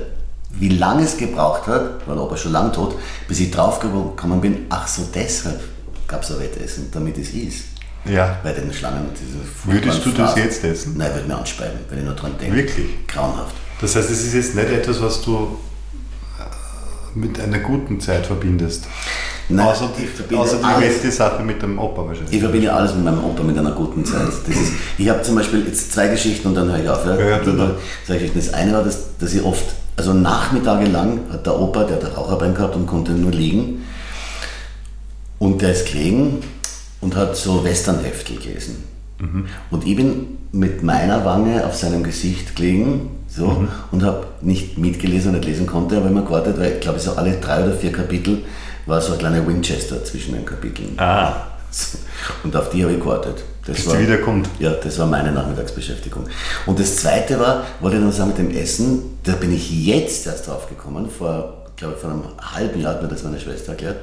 wie 0.59 0.69
lange 0.69 1.03
es 1.03 1.17
gebraucht 1.17 1.67
hat, 1.67 2.07
weil 2.07 2.17
Opa 2.17 2.37
schon 2.37 2.51
lang 2.51 2.71
tot, 2.71 2.95
bis 3.27 3.39
ich 3.39 3.51
draufgekommen 3.51 4.41
bin, 4.41 4.65
ach 4.69 4.87
so, 4.87 5.03
deshalb 5.13 5.59
gab 6.07 6.23
es 6.23 6.31
ein 6.31 6.39
Wettessen, 6.39 6.89
damit 6.91 7.17
es 7.17 7.31
ist. 7.31 7.65
Ja. 8.05 8.39
Bei 8.43 8.51
den 8.51 8.71
Schlangen. 8.71 9.07
Würdest 9.63 10.05
du 10.05 10.11
das 10.11 10.35
jetzt 10.35 10.63
essen? 10.63 10.93
Nein, 10.97 11.13
würde 11.13 11.27
mir 11.27 11.37
anspeiben, 11.37 11.79
wenn 11.89 11.99
ich 11.99 12.05
nur 12.05 12.13
dran 12.13 12.33
denke. 12.39 12.55
Wirklich? 12.55 13.07
Grauenhaft. 13.07 13.55
Das 13.81 13.95
heißt, 13.95 14.09
es 14.09 14.23
ist 14.23 14.33
jetzt 14.33 14.55
nicht 14.55 14.69
etwas, 14.69 15.01
was 15.01 15.21
du 15.21 15.57
äh, 16.39 17.17
mit 17.17 17.39
einer 17.39 17.59
guten 17.59 17.99
Zeit 17.99 18.27
verbindest. 18.27 18.85
Nein, 19.49 19.67
außer 19.67 19.89
ich 19.95 20.03
die, 20.03 20.07
verbinde 20.07 20.43
außer 20.43 20.57
die 20.57 20.63
alles. 20.63 20.79
beste 20.79 21.11
Sache 21.11 21.43
mit 21.43 21.61
dem 21.61 21.77
Opa 21.77 22.05
wahrscheinlich. 22.05 22.33
Ich 22.33 22.41
verbinde 22.41 22.71
alles 22.71 22.93
mit 22.93 23.03
meinem 23.03 23.23
Opa 23.23 23.43
mit 23.43 23.57
einer 23.57 23.71
guten 23.71 24.05
Zeit. 24.05 24.27
Das 24.27 24.55
ist, 24.55 24.73
ich 24.97 25.09
habe 25.09 25.21
zum 25.21 25.35
Beispiel 25.35 25.65
jetzt 25.65 25.91
zwei 25.91 26.07
Geschichten 26.07 26.47
und 26.47 26.55
dann 26.55 26.69
höre 26.69 26.79
ich 26.79 26.89
auf. 26.89 27.05
Ja? 27.05 27.15
Ja, 27.15 27.37
ja, 27.37 28.15
ich, 28.15 28.33
das 28.33 28.53
eine 28.53 28.73
war, 28.73 28.83
dass, 28.83 29.17
dass 29.19 29.33
ich 29.33 29.43
oft, 29.43 29.65
also 29.97 30.13
nachmittagelang 30.13 31.19
hat 31.31 31.45
der 31.45 31.59
Opa, 31.59 31.83
der 31.83 31.97
hat 31.97 32.05
ein 32.05 32.11
Raucherbein 32.11 32.53
gehabt 32.53 32.75
und 32.75 32.85
konnte 32.87 33.11
nur 33.13 33.31
liegen. 33.31 33.83
Und 35.39 35.61
der 35.61 35.71
ist 35.71 35.87
gelegen 35.91 36.39
und 37.01 37.15
hat 37.15 37.35
so 37.35 37.63
Westernheftel 37.63 38.37
gelesen. 38.37 38.83
Mhm. 39.19 39.45
Und 39.71 39.85
ich 39.85 39.95
bin 39.95 40.37
mit 40.51 40.83
meiner 40.83 41.23
Wange 41.25 41.65
auf 41.65 41.75
seinem 41.75 42.03
Gesicht 42.03 42.55
gelegen 42.55 43.09
so, 43.27 43.47
Mhm. 43.47 43.67
und 43.91 44.03
habe 44.03 44.27
nicht 44.41 44.77
mitgelesen 44.77 45.29
und 45.31 45.39
nicht 45.39 45.47
lesen 45.47 45.67
konnte, 45.67 45.97
aber 45.97 46.07
immer 46.07 46.21
gewartet, 46.21 46.57
weil 46.57 46.73
ich 46.73 46.79
glaube, 46.79 46.99
so 46.99 47.13
alle 47.13 47.33
drei 47.39 47.63
oder 47.63 47.73
vier 47.73 47.91
Kapitel 47.91 48.43
war 48.85 49.01
so 49.01 49.13
ein 49.13 49.19
kleiner 49.19 49.45
Winchester 49.45 50.03
zwischen 50.05 50.33
den 50.35 50.45
Kapiteln. 50.45 50.93
Ah, 50.97 51.33
Und 52.43 52.55
auf 52.55 52.69
die 52.69 52.83
habe 52.83 52.93
ich 52.93 52.99
gewartet. 52.99 53.43
Das 53.65 53.77
bis 53.77 53.91
sie 53.91 53.99
wieder 53.99 54.17
kommt. 54.17 54.47
ja, 54.59 54.71
das 54.71 54.99
war 54.99 55.07
meine 55.07 55.31
Nachmittagsbeschäftigung. 55.31 56.25
Und 56.67 56.79
das 56.79 56.97
zweite 56.97 57.39
war, 57.39 57.65
wollte 57.79 57.97
ich 57.97 58.03
noch 58.03 58.11
sagen, 58.11 58.29
mit 58.29 58.37
dem 58.37 58.51
Essen, 58.51 59.17
da 59.23 59.33
bin 59.33 59.53
ich 59.53 59.85
jetzt 59.85 60.27
erst 60.27 60.47
drauf 60.47 60.69
gekommen, 60.69 61.09
vor, 61.09 61.65
glaube 61.75 61.95
ich, 61.95 61.99
vor 61.99 62.11
einem 62.11 62.23
halben 62.39 62.79
Jahr 62.79 62.93
hat 62.93 63.01
mir 63.01 63.07
das 63.07 63.23
meine 63.23 63.39
Schwester 63.39 63.71
erklärt, 63.71 63.97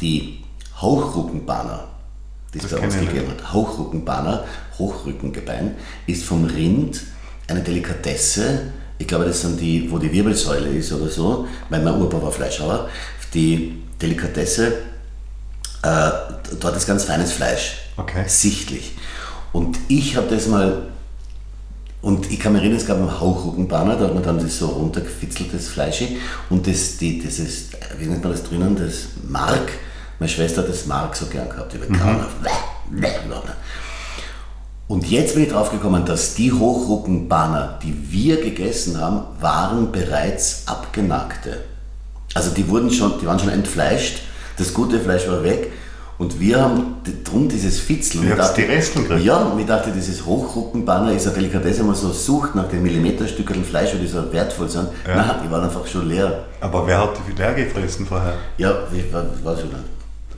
die 0.00 0.40
Hochrückenbanner, 0.80 1.84
die 2.52 2.58
es 2.58 2.68
bei 2.68 2.78
uns 2.78 2.98
gegeben 2.98 3.28
hat. 3.28 3.52
Hochrückenbanner, 3.52 4.44
Hochrückengebein, 4.78 5.76
ist 6.06 6.24
vom 6.24 6.44
Rind 6.44 7.00
eine 7.46 7.60
Delikatesse, 7.60 8.72
ich 8.98 9.06
glaube, 9.06 9.24
das 9.24 9.40
sind 9.40 9.60
die, 9.60 9.90
wo 9.90 9.98
die 9.98 10.12
Wirbelsäule 10.12 10.68
ist 10.68 10.92
oder 10.92 11.08
so, 11.08 11.46
weil 11.68 11.82
mein 11.82 11.94
Opa 12.02 12.20
war 12.20 12.32
Fleischhauer, 12.32 12.88
die 13.32 13.82
Delikatesse 14.00 14.72
äh, 15.82 16.10
dort 16.60 16.76
ist 16.76 16.86
ganz 16.86 17.04
feines 17.04 17.32
Fleisch. 17.32 17.78
Okay. 17.96 18.24
Sichtlich. 18.26 18.92
Und 19.52 19.78
ich 19.88 20.16
habe 20.16 20.28
das 20.28 20.46
mal, 20.46 20.82
und 22.02 22.30
ich 22.30 22.38
kann 22.38 22.52
mich 22.52 22.62
erinnern, 22.62 22.78
es 22.78 22.86
gab 22.86 22.98
einen 22.98 23.20
Hauchrückenbanner, 23.20 23.96
da 23.96 24.06
hat 24.06 24.14
man 24.14 24.22
dann 24.22 24.38
das 24.38 24.58
so 24.58 24.66
runtergefitzeltes 24.68 25.68
Fleisch 25.68 26.04
und 26.48 26.66
das, 26.66 26.98
die, 26.98 27.22
das 27.22 27.38
ist, 27.38 27.70
wie 27.98 28.06
nennt 28.06 28.22
man 28.22 28.32
das 28.32 28.42
drinnen, 28.42 28.76
das 28.76 29.08
Mark. 29.28 29.72
Meine 30.18 30.30
Schwester 30.30 30.62
hat 30.62 30.68
das 30.68 30.86
Mark 30.86 31.16
so 31.16 31.26
gern 31.26 31.48
gehabt. 31.48 31.72
Bäh, 31.72 31.80
bäh, 32.90 33.26
überhaupt 33.26 33.46
nicht. 33.46 33.56
Und 34.86 35.08
jetzt 35.08 35.34
bin 35.34 35.44
ich 35.44 35.50
drauf 35.50 35.70
gekommen, 35.70 36.04
dass 36.04 36.34
die 36.34 36.52
Hochrückenbanner, 36.52 37.78
die 37.82 38.10
wir 38.10 38.40
gegessen 38.40 39.00
haben, 39.00 39.22
waren 39.40 39.92
bereits 39.92 40.64
abgenagte. 40.66 41.60
Also 42.34 42.50
die 42.50 42.68
wurden 42.68 42.90
schon, 42.90 43.20
die 43.20 43.26
waren 43.26 43.38
schon 43.38 43.50
entfleischt, 43.50 44.20
das 44.60 44.72
gute 44.74 44.98
Fleisch 45.00 45.26
war 45.28 45.42
weg 45.42 45.72
und 46.18 46.38
wir 46.38 46.60
haben 46.60 46.96
drum 47.24 47.48
dieses 47.48 47.78
Fitzel. 47.80 48.18
Ihr 48.24 48.32
Und 48.34 48.38
habt 48.38 48.50
dachte- 48.50 48.62
die 48.62 48.68
Resteln 48.68 49.04
gekriegt? 49.08 49.24
Ja, 49.26 49.36
und 49.38 49.58
ich 49.58 49.66
dachte, 49.66 49.90
dieses 49.90 50.24
Hochrückenbanner 50.26 51.12
ist 51.12 51.26
eine 51.26 51.36
Delikatesse, 51.36 51.80
wenn 51.80 51.86
man 51.86 51.94
so 51.96 52.10
sucht 52.10 52.54
nach 52.54 52.68
den 52.68 52.82
Millimeterstückeln 52.82 53.64
Fleisch, 53.64 53.90
die 54.00 54.06
so 54.06 54.30
wertvoll 54.32 54.68
sind. 54.68 54.88
Ja. 55.08 55.16
Nein, 55.16 55.30
die 55.44 55.50
waren 55.50 55.64
einfach 55.64 55.86
schon 55.86 56.08
leer. 56.08 56.44
Aber 56.60 56.86
wer 56.86 56.98
hat 57.00 57.10
die 57.28 57.32
leer 57.36 57.54
gefressen 57.54 58.06
vorher? 58.06 58.34
Ja, 58.58 58.72
ich 58.92 59.12
war, 59.12 59.24
war 59.42 59.56
schon 59.56 59.68
nicht. 59.68 59.78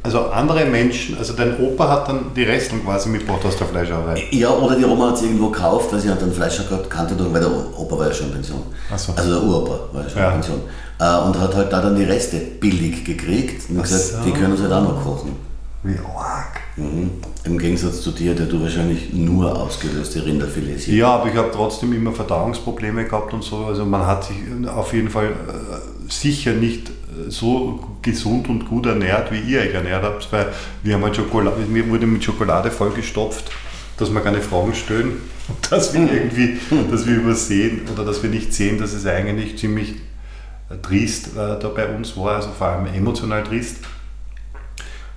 also 0.05 0.27
andere 0.31 0.65
Menschen, 0.67 1.17
also 1.19 1.33
dein 1.33 1.59
Opa 1.61 1.89
hat 1.89 2.09
dann 2.09 2.27
die 2.35 2.43
Resteln 2.45 2.85
quasi 2.85 3.09
mitgebracht 3.09 3.45
aus 3.45 3.57
der 3.57 3.67
Fleischerei. 3.69 4.23
Ja, 4.31 4.51
oder 4.51 4.77
die 4.77 4.85
Oma 4.85 5.09
hat 5.11 5.17
es 5.17 5.23
irgendwo 5.23 5.49
gekauft, 5.51 5.93
weil 5.93 6.01
sie 6.01 6.11
hat 6.11 6.23
einen 6.23 6.33
Fleischer 6.33 6.65
gehabt, 6.65 6.89
kannte 6.91 7.15
weil 7.33 7.41
der 7.41 7.51
Opa 7.79 7.99
war 7.99 8.07
ja 8.09 8.15
schon 8.15 8.27
in 8.29 8.33
Pension. 8.35 8.63
So. 8.97 9.13
Also 9.17 9.31
der 9.35 9.43
Uropa 9.43 9.79
war 9.93 10.03
ja 10.05 10.09
schon 10.11 10.19
Ja. 10.21 10.27
in 10.29 10.33
Pension. 10.35 10.61
Äh, 11.03 11.19
und 11.19 11.39
hat 11.41 11.57
halt 11.57 11.73
da 11.73 11.83
dann 11.83 11.97
die 11.97 12.05
Reste 12.05 12.37
billig 12.37 13.05
gekriegt 13.05 13.69
und 13.69 13.79
Ach 13.79 13.83
gesagt, 13.83 14.03
so. 14.03 14.25
die 14.25 14.31
können 14.31 14.53
uns 14.53 14.63
halt 14.63 14.73
auch 14.73 14.83
noch 14.83 15.03
kochen. 15.03 15.33
Wie 15.83 15.99
arg. 15.99 16.61
Mhm. 16.77 17.11
Im 17.45 17.59
Gegensatz 17.59 18.03
zu 18.03 18.13
dir, 18.13 18.37
der 18.37 18.47
du 18.47 18.63
wahrscheinlich 18.63 19.13
nur 19.13 19.61
ausgelöste 19.61 20.25
Rinderfilets 20.25 20.85
hier. 20.85 20.95
Ja, 20.95 21.09
aber 21.17 21.29
ich 21.29 21.35
habe 21.35 21.51
trotzdem 21.53 21.93
immer 21.93 22.13
Verdauungsprobleme 22.13 23.05
gehabt 23.05 23.35
und 23.35 23.43
so. 23.43 23.65
Also 23.65 23.85
man 23.85 24.07
hat 24.07 24.25
sich 24.25 24.37
auf 24.69 24.95
jeden 24.95 25.11
Fall 25.11 25.31
äh, 25.31 26.11
sicher 26.13 26.53
nicht 26.53 26.89
äh, 26.89 27.31
so 27.31 27.81
gesund 28.01 28.49
und 28.49 28.69
gut 28.69 28.87
ernährt, 28.87 29.33
wie 29.33 29.41
ihr 29.41 29.61
euch 29.61 29.75
ernährt 29.75 30.05
habt, 30.05 30.33
weil 30.33 30.53
wir 30.85 30.95
haben 30.95 31.03
halt 31.03 31.17
Schokolade, 31.17 31.57
mir 31.69 31.89
wurde 31.89 32.07
mit 32.07 32.23
Schokolade 32.23 32.71
vollgestopft, 32.71 33.51
dass 33.97 34.15
wir 34.15 34.21
keine 34.21 34.41
Fragen 34.41 34.73
stellen 34.73 35.17
und 35.49 35.57
dass 35.73 35.93
wir 35.95 36.01
irgendwie, 36.13 36.59
dass 36.93 37.09
wir 37.09 37.17
übersehen 37.17 37.81
oder 37.93 38.05
dass 38.05 38.23
wir 38.23 38.31
nicht 38.31 38.55
sehen, 38.55 38.79
dass 38.79 38.93
es 38.93 39.05
eigentlich 39.05 39.59
ziemlich 39.59 39.91
äh, 39.91 40.12
trist 40.81 41.29
äh, 41.37 41.59
da 41.59 41.69
bei 41.75 41.87
uns 41.95 42.17
war, 42.17 42.37
also 42.37 42.51
vor 42.51 42.69
allem 42.69 42.87
emotional 42.95 43.43
trist. 43.45 43.77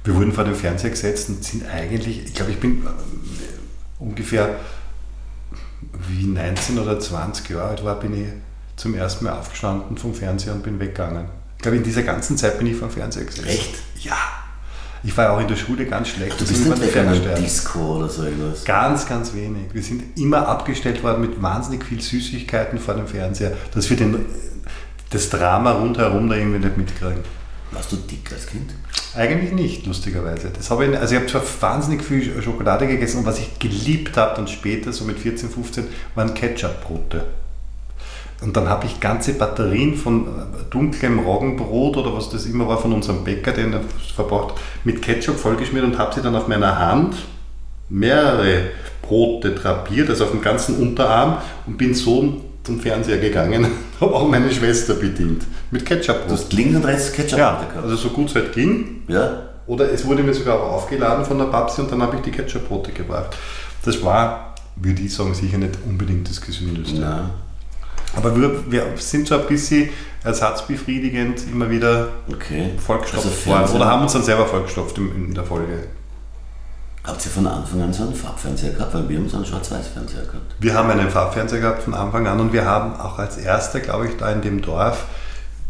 Wir 0.03 0.15
wurden 0.15 0.31
vor 0.33 0.43
den 0.43 0.55
Fernseher 0.55 0.91
gesetzt 0.91 1.29
und 1.29 1.43
sind 1.43 1.65
eigentlich, 1.67 2.25
ich 2.25 2.33
glaube, 2.33 2.51
ich 2.51 2.59
bin 2.59 2.85
äh, 2.85 2.89
ungefähr 4.03 4.55
wie 6.09 6.25
19 6.25 6.79
oder 6.79 6.99
20 6.99 7.49
Jahre 7.49 7.69
alt 7.69 7.83
war, 7.85 7.99
bin 7.99 8.13
ich 8.21 8.27
zum 8.75 8.93
ersten 8.95 9.25
Mal 9.25 9.33
aufgestanden 9.33 9.97
vom 9.97 10.13
Fernseher 10.13 10.53
und 10.53 10.63
bin 10.63 10.79
weggegangen. 10.79 11.25
Ich 11.57 11.61
glaube, 11.63 11.77
in 11.77 11.83
dieser 11.83 12.03
ganzen 12.03 12.37
Zeit 12.37 12.57
bin 12.57 12.67
ich 12.67 12.75
vom 12.75 12.89
Fernseher 12.89 13.23
gesessen. 13.25 13.47
Echt? 13.47 13.75
Ja. 14.01 14.17
Ich 15.03 15.15
war 15.17 15.31
auch 15.31 15.39
in 15.39 15.47
der 15.47 15.55
Schule 15.55 15.85
ganz 15.85 16.09
schlecht. 16.09 16.33
Du 16.33 16.43
Das 16.45 16.49
bist 16.49 16.65
nicht 16.65 16.77
die 16.77 16.81
weg 16.81 16.97
an 16.97 17.05
Fernseher. 17.05 17.31
einer 17.31 17.39
Disco 17.39 17.97
oder 17.97 18.09
so 18.09 18.23
irgendwas. 18.23 18.65
Ganz, 18.65 19.07
ganz 19.07 19.33
wenig. 19.33 19.71
Wir 19.73 19.83
sind 19.83 20.17
immer 20.17 20.47
abgestellt 20.47 21.03
worden 21.03 21.21
mit 21.21 21.41
wahnsinnig 21.41 21.83
viel 21.85 22.01
Süßigkeiten 22.01 22.79
vor 22.79 22.95
dem 22.95 23.07
Fernseher, 23.07 23.55
dass 23.73 23.89
wir 23.89 23.97
den, 23.97 24.25
das 25.15 25.29
Drama 25.29 25.71
rundherum 25.71 26.29
da 26.29 26.35
irgendwie 26.35 26.59
nicht 26.59 26.77
mitkriegen. 26.77 27.23
Warst 27.71 27.91
du 27.91 27.97
dick 27.97 28.31
als 28.31 28.47
Kind? 28.47 28.71
Eigentlich 29.15 29.51
nicht, 29.51 29.85
lustigerweise. 29.85 30.49
Das 30.49 30.69
habe 30.69 30.85
ich, 30.85 30.97
also 30.97 31.15
ich 31.15 31.21
habe 31.21 31.31
zwar 31.31 31.43
wahnsinnig 31.61 32.03
viel 32.03 32.41
Schokolade 32.41 32.87
gegessen 32.87 33.19
und 33.19 33.25
was 33.25 33.39
ich 33.39 33.59
geliebt 33.59 34.17
habe 34.17 34.35
dann 34.35 34.47
später, 34.47 34.91
so 34.93 35.05
mit 35.05 35.19
14, 35.19 35.49
15, 35.49 35.85
waren 36.15 36.33
Ketchupbrote. 36.33 37.25
Und 38.41 38.55
dann 38.57 38.67
habe 38.67 38.85
ich 38.85 38.99
ganze 38.99 39.33
Batterien 39.33 39.95
von 39.95 40.27
äh, 40.27 40.29
dunklem 40.69 41.19
Roggenbrot 41.19 41.97
oder 41.97 42.13
was 42.13 42.29
das 42.29 42.45
immer 42.45 42.67
war 42.67 42.77
von 42.77 42.91
unserem 42.91 43.23
Bäcker, 43.23 43.53
den 43.53 43.73
er 43.73 43.81
verbraucht, 44.13 44.55
mit 44.83 45.01
Ketchup 45.01 45.37
vollgeschmiert 45.37 45.85
und 45.85 45.97
habe 45.97 46.13
sie 46.13 46.21
dann 46.21 46.35
auf 46.35 46.47
meiner 46.47 46.77
Hand 46.77 47.15
mehrere 47.89 48.71
Brote 49.01 49.51
drapiert, 49.51 50.09
also 50.09 50.25
auf 50.25 50.31
dem 50.31 50.41
ganzen 50.41 50.77
Unterarm 50.77 51.37
und 51.65 51.77
bin 51.77 51.93
so 51.93 52.41
zum 52.65 52.79
Fernseher 52.79 53.19
gegangen, 53.19 53.67
habe 54.01 54.13
auch 54.13 54.27
meine 54.27 54.51
Schwester 54.51 54.95
bedient 54.95 55.43
mit 55.71 55.81
Du 55.81 55.85
Ketchupbrot. 55.85 56.31
hast 56.31 56.51
links 56.53 56.75
und 56.75 56.85
rechts 56.85 57.11
Ketchup 57.13 57.39
Ja, 57.39 57.51
gehabt. 57.69 57.83
also 57.83 57.95
so 57.95 58.09
gut 58.09 58.29
es 58.29 58.35
halt 58.35 58.53
ging. 58.53 59.03
Ja? 59.07 59.43
Oder 59.67 59.91
es 59.91 60.05
wurde 60.05 60.21
mir 60.23 60.33
sogar 60.33 60.55
auch 60.61 60.73
aufgeladen 60.73 61.25
von 61.25 61.37
der 61.37 61.45
Babsi 61.45 61.81
und 61.81 61.91
dann 61.91 62.01
habe 62.01 62.17
ich 62.17 62.21
die 62.23 62.31
Ketchupbrote 62.31 62.91
gebracht. 62.91 63.35
Das 63.83 64.03
war, 64.03 64.55
würde 64.75 65.01
ich 65.01 65.13
sagen, 65.13 65.33
sicher 65.33 65.57
nicht 65.57 65.73
unbedingt 65.87 66.29
das 66.29 66.41
Gesündeste. 66.41 66.99
Nein. 66.99 67.29
Aber 68.15 68.35
wir, 68.39 68.71
wir 68.71 68.83
sind 68.97 69.27
so 69.27 69.35
ein 69.35 69.45
bisschen 69.47 69.89
ersatzbefriedigend 70.23 71.41
immer 71.51 71.69
wieder 71.69 72.09
Okay. 72.31 72.71
vollgestopft 72.77 73.25
Also 73.25 73.45
worden. 73.47 73.75
Oder 73.75 73.85
haben 73.87 74.03
uns 74.03 74.13
dann 74.13 74.23
selber 74.23 74.45
vollgestopft 74.45 74.97
in, 74.97 75.13
in 75.27 75.33
der 75.33 75.43
Folge. 75.43 75.83
Habt 77.05 77.23
ihr 77.25 77.31
von 77.31 77.45
Anfang 77.47 77.81
an 77.83 77.93
so 77.93 78.03
einen 78.03 78.15
Farbfernseher 78.15 78.71
gehabt? 78.73 78.93
Weil 78.93 79.07
wir 79.09 79.17
haben 79.17 79.29
so 79.29 79.37
einen 79.37 79.45
Schwarz-Weiß-Fernseher 79.45 80.21
gehabt. 80.23 80.55
Wir 80.59 80.73
haben 80.73 80.89
einen 80.89 81.09
Farbfernseher 81.09 81.59
gehabt 81.59 81.83
von 81.83 81.93
Anfang 81.93 82.25
an 82.27 82.39
und 82.39 82.51
wir 82.53 82.65
haben 82.65 82.99
auch 82.99 83.19
als 83.19 83.37
erster, 83.37 83.79
glaube 83.79 84.07
ich, 84.07 84.17
da 84.17 84.31
in 84.31 84.41
dem 84.41 84.61
Dorf 84.61 85.05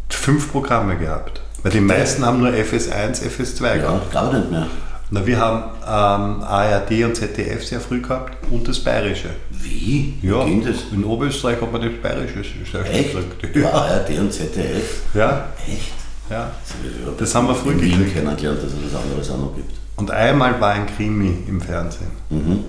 fünf 0.10 0.52
Programme 0.52 0.98
gehabt. 0.98 1.42
Weil 1.64 1.72
die 1.74 1.82
meisten 1.82 2.26
haben 2.26 2.40
nur 2.40 2.50
FS1, 2.50 3.22
FS2 3.24 3.64
Ja, 3.66 3.76
gehabt. 3.78 4.12
glaube 4.12 4.30
ich 4.38 4.40
nicht 4.44 4.52
mehr. 4.52 4.68
Na, 5.12 5.26
wir 5.26 5.38
haben 5.40 5.64
ähm, 5.86 6.44
ARD 6.44 6.92
und 7.04 7.16
ZDF 7.16 7.64
sehr 7.64 7.80
früh 7.80 8.02
gehabt 8.02 8.38
und 8.50 8.68
das 8.68 8.80
Bayerische. 8.80 9.30
Wie? 9.52 10.16
Wie 10.22 10.28
Ja, 10.28 10.44
ging 10.46 10.64
das? 10.66 10.78
in 10.92 11.04
Oberösterreich 11.04 11.62
hat 11.62 11.72
man 11.72 11.82
das 11.82 11.92
Bayerische 12.02 12.44
sehr 12.72 12.82
Echt? 12.92 13.14
gekriegt. 13.14 13.56
Ja. 13.56 13.62
Ja, 13.62 13.72
ARD 13.72 14.10
und 14.20 14.34
ZDF. 14.34 15.02
ja, 15.14 15.46
Echt? 15.68 15.92
ja. 16.30 16.50
Ich 16.84 17.18
Das 17.18 17.36
haben 17.36 17.48
wir 17.48 17.56
früh 17.56 17.74
gekriegt. 17.76 18.14
kennengelernt, 18.16 18.60
dass 18.64 18.72
es 18.72 18.94
was 18.94 19.02
anderes 19.02 19.30
auch 19.30 19.38
noch 19.38 19.56
gibt. 19.56 19.72
Und 19.96 20.12
einmal 20.12 20.60
war 20.60 20.72
ein 20.72 20.88
Krimi 20.88 21.44
im 21.48 21.62
Fernsehen. 21.62 22.12
Mhm. 22.30 22.66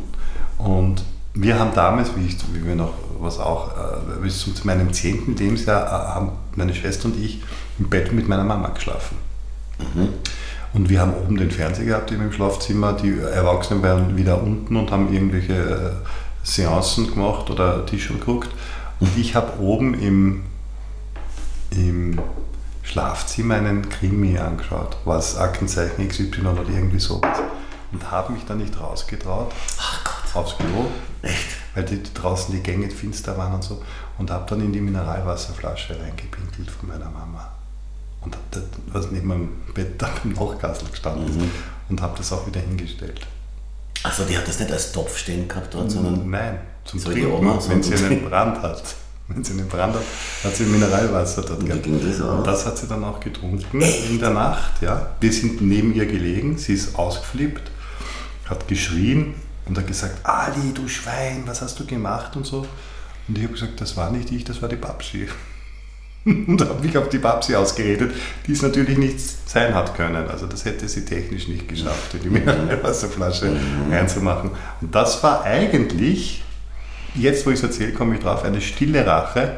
Und 0.58 1.04
wir 1.34 1.58
haben 1.58 1.72
damals, 1.74 2.16
wie, 2.16 2.26
ich, 2.26 2.36
wie 2.54 2.64
wir 2.64 2.74
noch 2.74 2.94
was 3.18 3.38
auch, 3.38 3.70
äh, 3.72 4.20
bis 4.22 4.40
zu 4.40 4.50
meinem 4.64 4.92
zehnten 4.92 5.36
Lebensjahr, 5.36 5.86
äh, 5.86 6.14
haben 6.14 6.32
meine 6.54 6.74
Schwester 6.74 7.06
und 7.06 7.22
ich 7.22 7.42
im 7.78 7.88
Bett 7.88 8.12
mit 8.12 8.28
meiner 8.28 8.44
Mama 8.44 8.68
geschlafen. 8.68 9.16
Und 10.72 10.88
wir 10.88 11.00
haben 11.00 11.14
oben 11.14 11.36
den 11.36 11.50
Fernseher 11.50 11.84
gehabt 11.86 12.10
im 12.10 12.32
Schlafzimmer, 12.32 12.94
die 12.94 13.18
Erwachsenen 13.18 13.82
waren 13.82 14.16
wieder 14.16 14.42
unten 14.42 14.76
und 14.76 14.90
haben 14.90 15.12
irgendwelche 15.12 15.54
äh, 15.54 15.90
Seancen 16.42 17.12
gemacht 17.12 17.50
oder 17.50 17.84
Tisch 17.86 18.08
geguckt. 18.08 18.50
Und 19.00 19.10
ich 19.16 19.34
habe 19.34 19.60
oben 19.60 19.94
im, 19.94 20.42
im 21.70 22.18
Schlafzimmer 22.96 23.56
einen 23.56 23.86
Krimi 23.90 24.38
angeschaut, 24.38 24.96
was 25.04 25.36
Aktenzeichen 25.36 26.08
XY 26.08 26.46
oder 26.46 26.66
irgendwie 26.70 26.98
sowas. 26.98 27.40
Und 27.92 28.10
habe 28.10 28.32
mich 28.32 28.46
da 28.46 28.54
nicht 28.54 28.80
rausgetraut 28.80 29.52
aufs 30.32 30.56
Klo, 30.56 30.86
weil 31.74 31.84
die, 31.84 32.02
draußen 32.02 32.54
die 32.54 32.62
Gänge 32.62 32.88
finster 32.88 33.36
waren 33.36 33.52
und 33.52 33.62
so. 33.62 33.82
Und 34.16 34.30
habe 34.30 34.48
dann 34.48 34.62
in 34.62 34.72
die 34.72 34.80
Mineralwasserflasche 34.80 36.00
reingepinkelt 36.00 36.70
von 36.70 36.88
meiner 36.88 37.10
Mama. 37.10 37.52
Und 38.22 38.38
das, 38.50 38.62
was 38.86 39.10
neben 39.10 39.28
meinem 39.28 39.48
Bett 39.74 40.00
da 40.00 40.08
beim 40.22 40.32
Nachkastel 40.32 40.88
gestanden 40.88 41.28
ist. 41.28 41.46
Und 41.90 42.00
habe 42.00 42.16
das 42.16 42.32
auch 42.32 42.46
wieder 42.46 42.60
hingestellt. 42.60 43.20
Achso, 44.04 44.24
die 44.24 44.38
hat 44.38 44.48
das 44.48 44.58
nicht 44.58 44.72
als 44.72 44.92
Topf 44.92 45.18
stehen 45.18 45.46
gehabt 45.46 45.74
dort, 45.74 45.90
sondern. 45.90 46.30
Nein, 46.30 46.60
zum 46.86 46.98
So 46.98 47.10
Trinken, 47.10 47.46
wenn 47.68 47.82
sie 47.82 47.94
einen 47.94 48.24
Brand 48.30 48.62
hat. 48.62 48.82
Wenn 49.28 49.42
sie 49.42 49.54
einen 49.54 49.68
Brand 49.68 49.94
hat, 49.94 50.02
hat 50.44 50.56
sie 50.56 50.64
Mineralwasser 50.64 51.42
dort 51.42 51.66
gehabt. 51.66 51.86
Und 51.86 52.46
das 52.46 52.64
hat 52.64 52.78
sie 52.78 52.86
dann 52.86 53.02
auch 53.02 53.18
getrunken 53.18 53.82
in 53.82 54.20
der 54.20 54.30
Nacht. 54.30 54.80
Ja. 54.82 55.10
Wir 55.20 55.32
sind 55.32 55.60
neben 55.60 55.94
ihr 55.94 56.06
gelegen, 56.06 56.58
sie 56.58 56.74
ist 56.74 56.96
ausgeflippt, 56.96 57.70
hat 58.48 58.68
geschrien 58.68 59.34
und 59.66 59.76
hat 59.76 59.86
gesagt, 59.86 60.24
Ali, 60.24 60.72
du 60.72 60.86
Schwein, 60.86 61.42
was 61.46 61.60
hast 61.60 61.80
du 61.80 61.86
gemacht 61.86 62.36
und 62.36 62.46
so. 62.46 62.66
Und 63.28 63.36
ich 63.36 63.44
habe 63.44 63.54
gesagt, 63.54 63.80
das 63.80 63.96
war 63.96 64.10
nicht 64.10 64.30
ich, 64.30 64.44
das 64.44 64.62
war 64.62 64.68
die 64.68 64.76
Babsi. 64.76 65.28
Und 66.24 66.60
habe 66.60 66.84
mich 66.84 66.98
auf 66.98 67.08
die 67.08 67.18
Babsi 67.18 67.54
ausgeredet, 67.54 68.12
die 68.46 68.52
es 68.52 68.62
natürlich 68.62 68.98
nicht 68.98 69.20
sein 69.48 69.74
hat 69.74 69.96
können. 69.96 70.28
Also 70.28 70.46
das 70.46 70.64
hätte 70.64 70.88
sie 70.88 71.04
technisch 71.04 71.46
nicht 71.46 71.68
geschafft, 71.68 72.14
in 72.14 72.22
die 72.22 72.30
Mineralwasserflasche 72.30 73.56
reinzumachen. 73.90 74.50
Und 74.80 74.94
das 74.94 75.22
war 75.22 75.44
eigentlich, 75.44 76.42
jetzt 77.16 77.46
wo 77.46 77.50
ich 77.50 77.56
es 77.56 77.62
erzähle, 77.62 77.92
komme 77.92 78.14
ich 78.14 78.20
drauf, 78.20 78.44
eine 78.44 78.60
stille 78.60 79.06
Rache, 79.06 79.52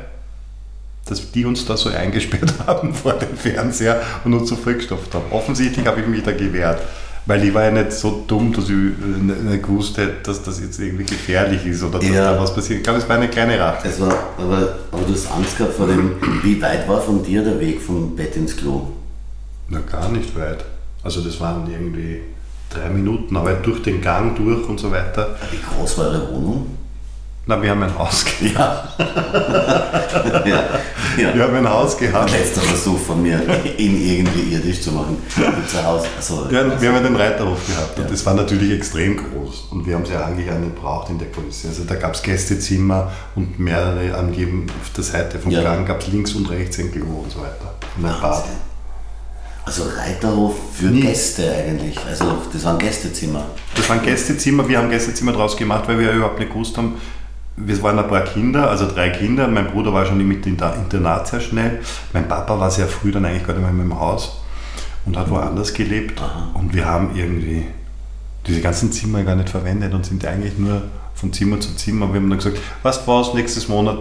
dass 1.07 1.31
die 1.33 1.45
uns 1.45 1.65
da 1.65 1.77
so 1.77 1.89
eingesperrt 1.91 2.53
haben 2.67 2.95
vor 2.95 3.15
dem 3.15 3.37
Fernseher 3.37 4.01
und 4.25 4.35
uns 4.35 4.49
so 4.49 4.57
vollgestopft 4.57 5.15
haben. 5.15 5.25
Offensichtlich 5.31 5.87
habe 5.87 6.01
ich 6.01 6.07
mich 6.07 6.23
da 6.23 6.33
gewehrt, 6.33 6.81
weil 7.27 7.45
ich 7.45 7.55
war 7.55 7.65
ja 7.65 7.71
nicht 7.71 7.93
so 7.93 8.25
dumm, 8.27 8.53
dass 8.53 8.65
ich 8.65 8.71
äh, 8.73 9.23
nicht 9.23 9.63
gewusst 9.63 9.97
hätte, 9.97 10.17
dass 10.23 10.43
das 10.43 10.61
jetzt 10.61 10.79
irgendwie 10.79 11.05
gefährlich 11.05 11.65
ist 11.67 11.83
oder 11.83 11.99
dass 11.99 12.09
Ja. 12.09 12.33
da 12.35 12.41
was 12.41 12.55
passiert. 12.55 12.79
Ich 12.79 12.85
glaube, 12.85 12.99
es 12.99 13.09
war 13.09 13.17
eine 13.17 13.29
kleine 13.29 13.59
Rache. 13.59 13.89
Es 13.89 14.01
war, 14.01 14.13
aber, 14.37 14.75
aber 14.93 15.03
du 15.07 15.13
hast 15.15 15.31
Angst 15.33 15.57
gehabt 15.57 15.75
vor 15.75 15.87
dem. 15.87 16.13
Wie 16.43 16.61
weit 16.61 16.87
war 16.89 17.01
von 17.01 17.23
dir 17.23 17.43
der 17.43 17.59
Weg 17.59 17.81
vom 17.81 18.15
Bett 18.15 18.37
ins 18.37 18.57
Klo? 18.57 18.89
Na, 19.69 19.81
gar 19.81 20.09
nicht 20.11 20.39
weit. 20.39 20.65
Also 21.03 21.21
das 21.23 21.41
waren 21.41 21.71
irgendwie 21.71 22.21
drei 22.71 22.89
Minuten, 22.91 23.35
aber 23.37 23.53
durch 23.55 23.83
den 23.83 24.01
Gang 24.03 24.37
durch 24.37 24.69
und 24.69 24.79
so 24.79 24.91
weiter. 24.91 25.37
Wie 25.51 25.59
groß 25.81 25.97
war 25.99 26.07
eure 26.09 26.33
Wohnung? 26.35 26.67
Na, 27.51 27.63
wir 27.63 27.71
haben 27.71 27.83
ein 27.83 27.99
Haus, 27.99 28.27
ge- 28.27 28.53
Ja. 28.53 28.87
ja. 30.45 30.63
ja. 31.17 31.35
wir 31.35 31.43
haben 31.43 31.55
ein 31.57 31.69
Haus 31.69 31.97
gehabt. 31.97 32.31
Letzter 32.31 32.61
Versuch 32.61 32.99
von 33.01 33.23
mir, 33.23 33.41
ihn 33.79 33.97
irgendwie 34.07 34.53
irdisch 34.53 34.83
zu 34.83 34.93
machen. 34.93 35.17
Zu 35.67 35.83
Hause. 35.83 36.07
Also, 36.15 36.47
Ja, 36.51 36.79
wir 36.81 36.93
haben 36.93 37.03
den 37.03 37.17
Reiterhof 37.17 37.67
gehabt 37.67 37.99
und 37.99 38.11
das 38.11 38.27
war 38.27 38.35
natürlich 38.35 38.71
extrem 38.73 39.17
groß 39.17 39.69
und 39.71 39.87
wir 39.87 39.95
haben 39.95 40.03
es 40.03 40.11
ja 40.11 40.27
eigentlich 40.27 40.51
auch 40.53 40.59
nicht 40.59 40.75
gebraucht 40.75 41.09
in 41.09 41.19
der 41.19 41.29
Größe. 41.29 41.69
Also 41.69 41.85
da 41.85 41.95
gab 41.95 42.15
es 42.15 42.23
Gästezimmer 42.23 43.11
und 43.35 43.59
mehrere 43.59 44.15
an 44.15 44.35
jedem, 44.35 44.67
auf 44.83 44.91
der 44.95 45.05
Seite 45.05 45.39
vom 45.39 45.51
Ja. 45.51 45.63
Gang 45.63 45.87
gab 45.89 46.01
es 46.03 46.09
links 46.09 46.35
und 46.35 46.51
rechts 46.51 46.79
ein 46.79 46.93
Klo 46.93 47.07
und 47.25 47.33
so 47.33 47.39
weiter. 47.41 47.75
Und 47.97 48.05
ein 48.05 48.21
Bad. 48.21 48.45
Also 49.65 49.85
Reiterhof 49.97 50.55
für 50.75 50.87
Nie. 50.87 51.01
Gäste 51.01 51.51
eigentlich. 51.51 51.99
Also 52.07 52.25
das 52.53 52.63
waren 52.65 52.79
Gästezimmer. 52.79 53.47
Das 53.75 53.89
waren 53.89 54.03
Gästezimmer, 54.03 54.69
wir 54.69 54.77
haben 54.79 54.91
Gästezimmer 54.91 55.33
draus 55.33 55.57
gemacht, 55.57 55.85
weil 55.89 55.99
wir 55.99 56.07
ja 56.09 56.13
überhaupt 56.15 56.39
nicht 56.39 56.51
gewusst 56.53 56.77
haben, 56.77 56.95
wir 57.61 57.83
waren 57.83 57.99
ein 57.99 58.09
paar 58.09 58.23
Kinder, 58.23 58.71
also 58.71 58.87
drei 58.91 59.11
Kinder. 59.11 59.49
Mein 59.49 59.69
Bruder 59.69 59.93
war 59.93 60.07
schon 60.07 60.19
mit 60.27 60.45
dem 60.45 60.57
Internat 60.57 61.29
sehr 61.29 61.41
schnell. 61.41 61.81
Mein 62.13 62.29
Papa 62.29 62.59
war 62.59 62.71
sehr 62.71 62.87
früh 62.87 63.11
dann 63.13 63.25
eigentlich 63.25 63.47
gar 63.47 63.55
nicht 63.55 63.73
mehr 63.73 63.85
im 63.85 63.99
Haus. 63.99 64.41
und 65.09 65.17
hat 65.17 65.31
woanders 65.31 65.73
gelebt. 65.73 66.21
Und 66.55 66.75
wir 66.75 66.85
haben 66.85 67.17
irgendwie 67.17 67.65
diese 68.47 68.61
ganzen 68.61 68.93
Zimmer 68.93 69.23
gar 69.23 69.37
nicht 69.37 69.49
verwendet 69.49 69.95
und 69.95 70.05
sind 70.07 70.25
eigentlich 70.25 70.59
nur 70.59 70.83
von 71.15 71.33
Zimmer 71.33 71.59
zu 71.61 71.75
Zimmer. 71.75 72.09
Wir 72.13 72.21
haben 72.21 72.31
dann 72.31 72.39
gesagt, 72.39 72.59
was 72.83 73.07
war's, 73.07 73.35
nächstes 73.35 73.69
Monat 73.69 73.99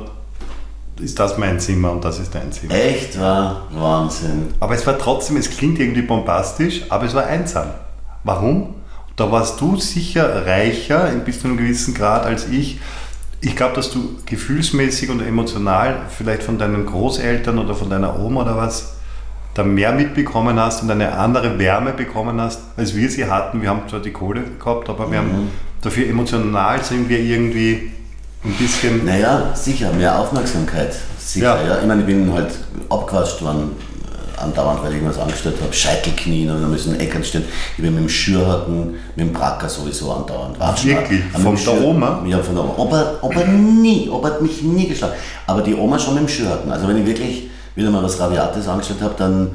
ist 0.99 1.19
das 1.19 1.37
mein 1.37 1.59
Zimmer 1.59 1.91
und 1.91 2.03
das 2.03 2.19
ist 2.19 2.33
dein 2.33 2.51
Zimmer. 2.51 2.73
Echt 2.73 3.19
war 3.19 3.67
Wahnsinn. 3.71 4.53
Aber 4.59 4.73
es 4.73 4.85
war 4.85 4.97
trotzdem, 4.97 5.37
es 5.37 5.49
klingt 5.49 5.79
irgendwie 5.79 6.01
bombastisch, 6.01 6.83
aber 6.89 7.05
es 7.05 7.13
war 7.13 7.25
einsam. 7.25 7.67
Warum? 8.23 8.75
Da 9.15 9.31
warst 9.31 9.59
du 9.61 9.77
sicher 9.77 10.45
reicher 10.45 11.07
bis 11.25 11.41
zu 11.41 11.47
einem 11.47 11.57
gewissen 11.57 11.93
Grad 11.93 12.25
als 12.25 12.47
ich. 12.49 12.79
Ich 13.41 13.55
glaube, 13.55 13.75
dass 13.75 13.91
du 13.91 14.17
gefühlsmäßig 14.25 15.09
und 15.09 15.21
emotional 15.21 15.97
vielleicht 16.15 16.43
von 16.43 16.57
deinen 16.57 16.85
Großeltern 16.85 17.59
oder 17.59 17.75
von 17.75 17.89
deiner 17.89 18.19
Oma 18.19 18.41
oder 18.41 18.57
was 18.57 18.93
da 19.53 19.63
mehr 19.63 19.91
mitbekommen 19.91 20.59
hast 20.59 20.83
und 20.83 20.91
eine 20.91 21.17
andere 21.17 21.57
Wärme 21.59 21.91
bekommen 21.91 22.39
hast, 22.41 22.61
als 22.77 22.95
wir 22.95 23.09
sie 23.09 23.25
hatten. 23.25 23.61
Wir 23.61 23.69
haben 23.69 23.81
zwar 23.89 23.99
die 23.99 24.11
Kohle 24.11 24.43
gehabt, 24.59 24.89
aber 24.89 25.11
wir 25.11 25.19
haben 25.19 25.49
dafür 25.81 26.07
emotional 26.07 26.83
sind 26.83 27.09
wir 27.09 27.19
irgendwie 27.19 27.91
ein 28.43 28.53
bisschen. 28.53 29.05
Naja, 29.05 29.51
sicher, 29.55 29.91
mehr 29.93 30.17
Aufmerksamkeit. 30.17 30.95
Sicher, 31.19 31.59
Ja. 31.61 31.67
ja. 31.67 31.79
Ich 31.81 31.87
meine, 31.87 32.01
ich 32.01 32.07
bin 32.07 32.31
halt 32.33 32.51
abgequatscht 32.89 33.41
worden, 33.41 33.71
andauernd, 34.37 34.83
weil 34.83 34.91
ich 34.91 34.97
irgendwas 34.97 35.19
angestellt 35.19 35.55
habe. 35.61 35.73
Scheitelknien 35.73 36.49
und 36.49 36.61
dann 36.61 36.71
müssen 36.71 36.99
Eckern 36.99 37.23
stehen. 37.23 37.43
Ich 37.75 37.83
bin 37.83 37.93
mit 37.93 38.03
dem 38.03 38.09
Schürhaken, 38.09 38.91
mit 39.15 39.27
dem 39.27 39.33
Bracker 39.33 39.67
sowieso 39.67 40.11
andauernd. 40.11 40.59
Wirklich? 40.59 41.23
Mit 41.33 41.41
Von 41.41 41.55
der 41.55 41.83
Oma? 41.83 42.23
Ja, 42.25 42.39
von 42.41 42.55
der 42.55 42.63
Oma. 42.63 42.73
Aber, 42.77 43.19
aber 43.21 43.45
nie, 43.45 44.09
ob 44.09 44.23
hat 44.25 44.41
mich 44.41 44.61
nie 44.61 44.87
geschlagen. 44.87 45.13
Aber 45.45 45.61
die 45.61 45.75
Oma 45.75 45.97
schon 45.99 46.15
mit 46.15 46.23
dem 46.23 46.29
Schürhaken. 46.29 46.71
Also 46.71 46.87
wenn 46.87 46.97
ich 46.97 47.05
wirklich 47.05 47.49
wieder 47.75 47.91
mal 47.91 48.03
was 48.03 48.19
Rabiates 48.19 48.67
angestellt 48.67 49.01
habe, 49.01 49.15
dann 49.17 49.51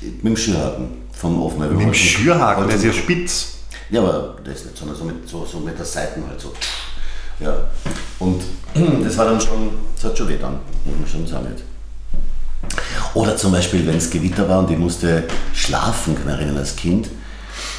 mit 0.00 0.24
dem 0.24 0.36
Schürhaken 0.36 0.88
vom 1.12 1.42
Ofen. 1.42 1.60
Mit 1.60 1.80
dem 1.80 1.94
Schürhaken, 1.94 2.66
der 2.66 2.76
ist 2.76 2.84
ja 2.84 2.92
spitz. 2.92 3.58
ja, 3.90 4.00
aber 4.00 4.36
das 4.44 4.56
ist 4.56 4.66
nicht, 4.66 4.78
sondern 4.78 4.96
so 4.96 5.04
mit, 5.04 5.28
so, 5.28 5.46
so 5.50 5.58
mit 5.60 5.78
der 5.78 5.86
Seiten 5.86 6.22
halt 6.28 6.40
so. 6.40 6.52
Ja. 7.40 7.54
Und 8.18 8.42
das 9.04 9.16
war 9.16 9.26
dann 9.26 9.40
schon, 9.40 9.70
das 9.94 10.04
hat 10.04 10.18
schon 10.18 10.28
weh 10.28 10.38
dann, 10.40 10.58
muss 10.84 10.98
man 10.98 11.08
schon 11.08 11.26
sagen. 11.26 11.46
Jetzt. 11.50 11.64
Oder 13.14 13.36
zum 13.36 13.52
Beispiel, 13.52 13.86
wenn 13.86 13.96
es 13.96 14.10
Gewitter 14.10 14.48
war 14.48 14.60
und 14.60 14.70
ich 14.70 14.78
musste 14.78 15.24
schlafen, 15.52 16.14
kann 16.14 16.22
ich 16.22 16.30
mich 16.30 16.36
erinnern, 16.36 16.58
als 16.58 16.76
Kind, 16.76 17.08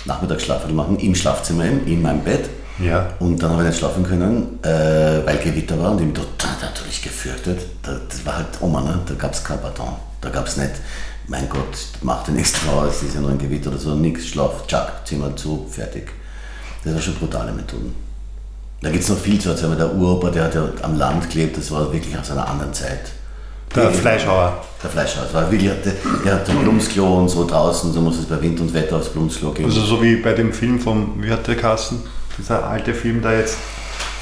Nachmittagsschlaf 0.06 0.68
machen, 0.70 1.00
im 1.00 1.16
Schlafzimmer, 1.16 1.66
in 1.66 2.02
meinem 2.02 2.24
Bett. 2.24 2.50
Ja. 2.80 3.10
Und 3.20 3.42
dann 3.42 3.52
habe 3.52 3.64
ich 3.64 3.70
nicht 3.70 3.80
schlafen 3.80 4.04
können, 4.04 4.60
äh, 4.64 5.26
weil 5.26 5.38
Gewitter 5.38 5.80
war 5.80 5.92
und 5.92 6.02
ich 6.02 6.08
mich 6.08 6.16
total 6.16 6.56
natürlich 6.62 7.02
gefürchtet. 7.02 7.60
Da, 7.82 8.00
das 8.08 8.26
war 8.26 8.38
halt 8.38 8.48
Oma, 8.62 8.82
ne? 8.82 9.00
da 9.06 9.14
gab 9.16 9.34
es 9.34 9.44
kein 9.44 9.62
Pardon. 9.62 9.94
Da 10.22 10.30
gab 10.30 10.48
es 10.48 10.58
nicht, 10.58 10.72
mein 11.28 11.48
Gott, 11.50 11.78
mach 12.02 12.24
dir 12.24 12.32
nichts 12.32 12.54
draus, 12.54 12.96
es 12.98 13.04
ist 13.04 13.16
ja 13.16 13.22
nur 13.22 13.32
ein 13.32 13.38
Gewitter 13.38 13.70
oder 13.70 13.80
so, 13.80 13.96
nix, 13.96 14.28
schlaf, 14.28 14.66
tschack, 14.68 15.06
Zimmer 15.06 15.36
zu, 15.36 15.68
fertig. 15.70 16.12
Das 16.84 16.94
war 16.94 17.02
schon 17.02 17.16
brutale 17.16 17.52
Methoden. 17.52 17.94
Da 18.82 18.90
gibt 18.90 19.04
es 19.04 19.10
noch 19.10 19.18
viel 19.18 19.40
zu 19.40 19.50
erzählen, 19.50 19.78
der 19.78 19.94
Uropa, 19.94 20.30
der 20.30 20.46
hat 20.46 20.56
ja 20.56 20.68
am 20.82 20.98
Land 20.98 21.30
gelebt, 21.30 21.58
das 21.58 21.72
war 21.72 21.92
wirklich 21.94 22.18
aus 22.18 22.32
einer 22.32 22.48
anderen 22.48 22.74
Zeit. 22.74 23.12
Der 23.76 23.92
Fleischhauer. 23.92 24.58
Der 24.84 24.90
Fleischhauer, 24.90 25.24
das 25.24 25.34
war 25.34 25.52
wirklich, 25.52 25.72
der, 25.84 25.94
der 26.24 26.34
hat 26.36 26.50
ein 26.50 26.60
Blumsklo 26.60 27.20
und 27.20 27.30
so 27.30 27.48
draußen, 27.48 27.94
so 27.94 28.02
muss 28.02 28.20
es 28.20 28.26
bei 28.26 28.42
Wind 28.42 28.60
und 28.60 28.74
Wetter 28.74 28.98
aufs 28.98 29.10
Blumsklo 29.10 29.52
gehen. 29.52 29.66
Also 29.66 29.82
so 29.82 30.02
wie 30.02 30.18
bei 30.18 30.34
dem 30.34 30.52
Film 30.54 30.80
vom, 30.80 31.22
wie 31.24 31.32
hat 31.32 31.48
der 31.48 31.56
Kassen? 31.56 32.04
Dieser 32.38 32.68
alte 32.68 32.94
Film 32.94 33.22
da 33.22 33.32
jetzt, 33.32 33.58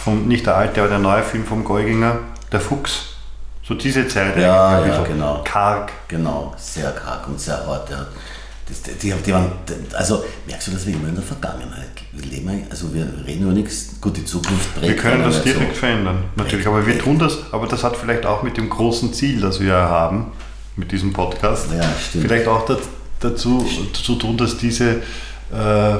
vom, 0.03 0.27
nicht 0.27 0.45
der 0.45 0.55
alte, 0.55 0.81
aber 0.81 0.89
der 0.89 0.99
neue 0.99 1.23
Film 1.23 1.45
vom 1.45 1.63
Golginger, 1.63 2.19
der 2.51 2.61
Fuchs. 2.61 3.07
So 3.63 3.75
diese 3.75 4.07
Zeit 4.07 4.37
Ja, 4.37 4.79
ja, 4.79 4.87
bisschen 4.87 5.05
genau. 5.05 5.41
karg. 5.43 5.91
Genau, 6.07 6.53
sehr 6.57 6.91
karg 6.91 7.27
und 7.27 7.39
sehr 7.39 7.65
hart. 7.65 7.89
Ja. 7.89 8.05
Das, 8.71 8.83
die, 9.01 9.11
die, 9.11 9.33
waren, 9.33 9.51
also 9.97 10.23
merkst 10.47 10.67
du, 10.67 10.71
dass 10.71 10.85
wir 10.87 10.93
immer 10.95 11.09
in 11.09 11.15
der 11.15 11.23
Vergangenheit 11.23 11.89
leben? 12.13 12.63
Also 12.69 12.93
wir 12.93 13.05
reden 13.27 13.43
über 13.43 13.51
nichts, 13.51 13.99
gut, 13.99 14.15
die 14.15 14.23
Zukunft 14.23 14.73
prägt 14.75 14.87
Wir 14.87 14.95
können 14.95 15.23
das 15.23 15.43
direkt 15.43 15.75
verändern, 15.75 16.23
natürlich. 16.37 16.65
Aber 16.67 16.87
wir 16.87 16.97
tun 16.97 17.19
das, 17.19 17.37
aber 17.51 17.67
das 17.67 17.83
hat 17.83 17.97
vielleicht 17.97 18.25
auch 18.25 18.43
mit 18.43 18.55
dem 18.55 18.69
großen 18.69 19.13
Ziel, 19.13 19.41
das 19.41 19.59
wir 19.59 19.73
haben, 19.73 20.27
mit 20.77 20.91
diesem 20.93 21.11
Podcast, 21.11 21.67
Ja, 21.75 21.83
stimmt. 21.99 22.23
vielleicht 22.23 22.47
auch 22.47 22.65
da, 22.65 22.77
dazu 23.19 23.65
zu 23.91 24.15
tun, 24.15 24.37
dass 24.37 24.57
diese 24.57 25.01
äh, 25.53 25.95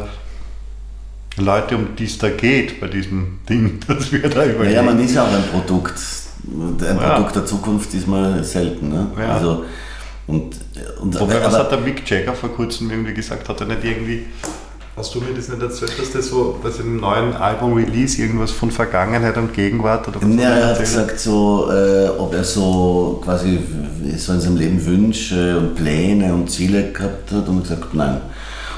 Leute, 1.37 1.75
um 1.75 1.95
die 1.97 2.05
es 2.05 2.17
da 2.17 2.29
geht 2.29 2.79
bei 2.79 2.87
diesem 2.87 3.39
Ding, 3.49 3.79
dass 3.87 4.11
wir 4.13 4.21
da 4.21 4.45
überlegen. 4.45 4.63
Naja, 4.75 4.81
man 4.83 4.99
ist 5.03 5.13
ja 5.15 5.23
auch 5.23 5.33
ein 5.33 5.43
Produkt. 5.51 5.93
Ein 6.47 6.77
Ja. 6.79 6.93
Produkt 7.15 7.35
der 7.35 7.45
Zukunft 7.45 7.93
ist 7.93 8.07
mal 8.07 8.41
selten. 8.43 8.89
Ne? 8.89 9.07
Ja. 9.19 9.35
Also, 9.35 9.65
und, 10.31 10.55
und, 11.01 11.19
Wobei, 11.19 11.35
was 11.43 11.53
aber- 11.53 11.63
hat 11.65 11.71
der 11.71 11.79
Mick 11.79 12.09
Jagger 12.09 12.33
vor 12.33 12.49
kurzem 12.53 12.89
irgendwie 12.89 13.13
gesagt? 13.13 13.47
Hat 13.49 13.59
er 13.61 13.67
nicht 13.67 13.83
irgendwie, 13.83 14.25
hast 14.95 15.13
du 15.15 15.19
mir 15.19 15.33
das 15.35 15.47
nicht 15.49 15.61
erzählt, 15.61 15.93
dass 15.99 16.11
der 16.11 16.21
so, 16.21 16.59
dass 16.63 16.79
im 16.79 16.97
neuen 16.99 17.33
Album 17.35 17.73
Release 17.73 18.21
irgendwas 18.21 18.51
von 18.51 18.71
Vergangenheit 18.71 19.37
und 19.37 19.53
Gegenwart 19.53 20.07
oder 20.07 20.21
was 20.21 20.35
Ja, 20.35 20.49
er 20.49 20.67
hat 20.67 20.79
gesagt, 20.79 21.19
so, 21.19 21.69
äh, 21.71 22.09
ob 22.17 22.33
er 22.33 22.43
so 22.43 23.21
quasi 23.23 23.59
so 24.17 24.33
in 24.33 24.41
seinem 24.41 24.57
Leben 24.57 24.85
Wünsche 24.85 25.57
und 25.57 25.75
Pläne 25.75 26.33
und 26.33 26.49
Ziele 26.49 26.91
gehabt 26.91 27.31
hat 27.31 27.47
und 27.47 27.57
hat 27.57 27.63
gesagt, 27.63 27.93
nein. 27.93 28.21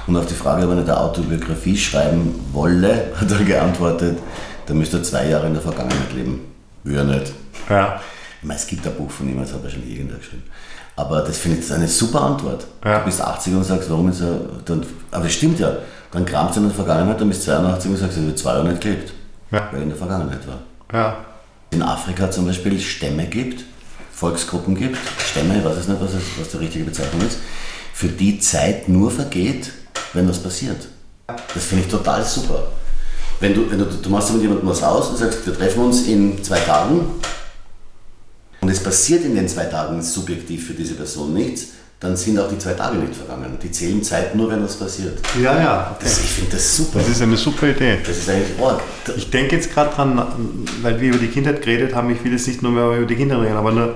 Und 0.05 0.17
auf 0.17 0.25
die 0.25 0.33
Frage, 0.33 0.63
ob 0.65 0.71
er 0.71 0.75
nicht 0.75 0.89
eine 0.89 0.99
Autobiografie 0.99 1.77
schreiben 1.77 2.35
wolle, 2.51 3.11
hat 3.19 3.31
er 3.31 3.43
geantwortet, 3.43 4.17
da 4.65 4.73
müsste 4.73 4.97
er 4.97 5.03
zwei 5.03 5.29
Jahre 5.29 5.47
in 5.47 5.53
der 5.53 5.61
Vergangenheit 5.61 6.13
leben. 6.13 6.41
Will 6.83 6.97
er 6.97 7.03
nicht. 7.05 7.31
Ja, 7.69 8.01
Ich 8.41 8.47
meine, 8.47 8.59
es 8.59 8.67
gibt 8.67 8.85
ein 8.85 8.93
Buch 8.95 9.09
von 9.09 9.29
ihm, 9.29 9.39
das 9.39 9.53
hat 9.53 9.63
wahrscheinlich 9.63 9.91
irgendwer 9.95 10.17
geschrieben. 10.17 10.43
Aber 10.95 11.21
das 11.21 11.38
finde 11.38 11.60
ich 11.60 11.71
eine 11.71 11.88
super 11.88 12.21
Antwort. 12.21 12.65
Ja. 12.86 12.99
Du 12.99 13.06
bist 13.06 13.21
80 13.21 13.53
und 13.56 13.63
sagst, 13.63 13.89
warum 13.89 14.10
ist 14.10 14.21
er. 14.21 14.39
Dann, 14.65 14.86
aber 15.12 15.23
das 15.23 15.34
stimmt 15.34 15.60
ja. 15.60 15.71
Dann 16.12 16.25
kramst 16.25 16.56
du 16.56 16.62
in 16.62 16.67
der 16.67 16.75
Vergangenheit, 16.75 17.19
dann 17.19 17.29
bist 17.29 17.41
du 17.41 17.51
82 17.51 17.91
und 17.91 17.97
sagst, 17.97 18.17
er 18.17 18.27
hat 18.27 18.38
zwei 18.38 18.53
Jahre 18.53 18.69
nicht 18.69 18.82
gelebt. 18.82 19.13
Ja. 19.51 19.67
Weil 19.71 19.79
er 19.79 19.84
in 19.84 19.89
der 19.89 19.97
Vergangenheit 19.97 20.47
war 20.47 20.60
ja. 20.93 21.17
in 21.71 21.82
Afrika 21.82 22.29
zum 22.32 22.45
Beispiel 22.45 22.79
Stämme 22.79 23.25
gibt, 23.25 23.65
Volksgruppen 24.12 24.75
gibt, 24.75 24.97
Stämme, 25.32 25.58
ich 25.58 25.65
weiß 25.65 25.77
es 25.77 25.88
nicht, 25.88 25.99
was, 25.99 26.13
es, 26.13 26.23
was 26.39 26.49
die 26.49 26.58
richtige 26.58 26.86
Bezeichnung 26.86 27.21
ist, 27.25 27.39
für 27.93 28.08
die 28.08 28.39
Zeit 28.39 28.88
nur 28.88 29.12
vergeht, 29.12 29.71
wenn 30.13 30.29
was 30.29 30.39
passiert. 30.39 30.88
Das 31.27 31.65
finde 31.65 31.86
ich 31.86 31.91
total 31.91 32.23
super. 32.23 32.67
Wenn 33.39 33.53
du, 33.53 33.69
wenn 33.69 33.79
du, 33.79 33.86
du 33.86 34.10
machst 34.10 34.32
mit 34.32 34.41
jemandem 34.41 34.69
was 34.69 34.84
aus 34.84 35.10
und 35.10 35.17
sagst, 35.17 35.45
wir 35.45 35.58
treffen 35.58 35.84
uns 35.84 36.03
in 36.08 36.41
zwei 36.43 36.60
Tagen 36.60 37.01
und 38.63 38.69
es 38.69 38.82
passiert 38.82 39.26
in 39.26 39.36
den 39.36 39.45
zwei 39.49 39.65
Tagen 39.65 40.02
subjektiv 40.02 40.67
für 40.67 40.73
diese 40.73 40.93
Person 40.93 41.34
nichts, 41.34 41.67
dann 41.99 42.15
sind 42.15 42.39
auch 42.39 42.47
die 42.47 42.58
zwei 42.58 42.71
Tage 42.71 42.97
nicht 42.97 43.13
vergangen. 43.13 43.58
Die 43.62 43.69
zählen 43.69 44.02
Zeit 44.02 44.36
nur, 44.36 44.49
wenn 44.49 44.63
was 44.63 44.78
passiert. 44.78 45.19
Ja, 45.41 45.60
ja. 45.62 45.97
Das, 46.02 46.19
ich 46.19 46.30
finde 46.30 46.52
das 46.52 46.78
super. 46.78 46.99
Das 46.99 47.10
ist 47.10 47.21
eine 47.21 47.36
super 47.36 47.67
Idee. 47.67 47.97
Das 48.08 48.17
ist 48.17 48.30
eigentlich 48.30 48.58
arg. 48.62 48.80
Ich 49.17 49.30
denke 49.30 49.58
jetzt 49.58 49.73
gerade 49.73 49.93
dran, 49.93 50.26
weil 50.82 51.02
wir 51.02 51.10
über 51.10 51.17
die 51.17 51.28
Kindheit 51.28 51.62
geredet 51.62 51.93
haben, 51.93 52.10
ich 52.10 52.23
will 52.23 52.32
jetzt 52.32 52.47
nicht 52.47 52.62
nur 52.62 52.71
mehr 52.71 52.99
über 52.99 53.06
die 53.06 53.15
Kindheit 53.15 53.39
reden, 53.39 53.58
aber 53.58 53.73
nur, 53.73 53.95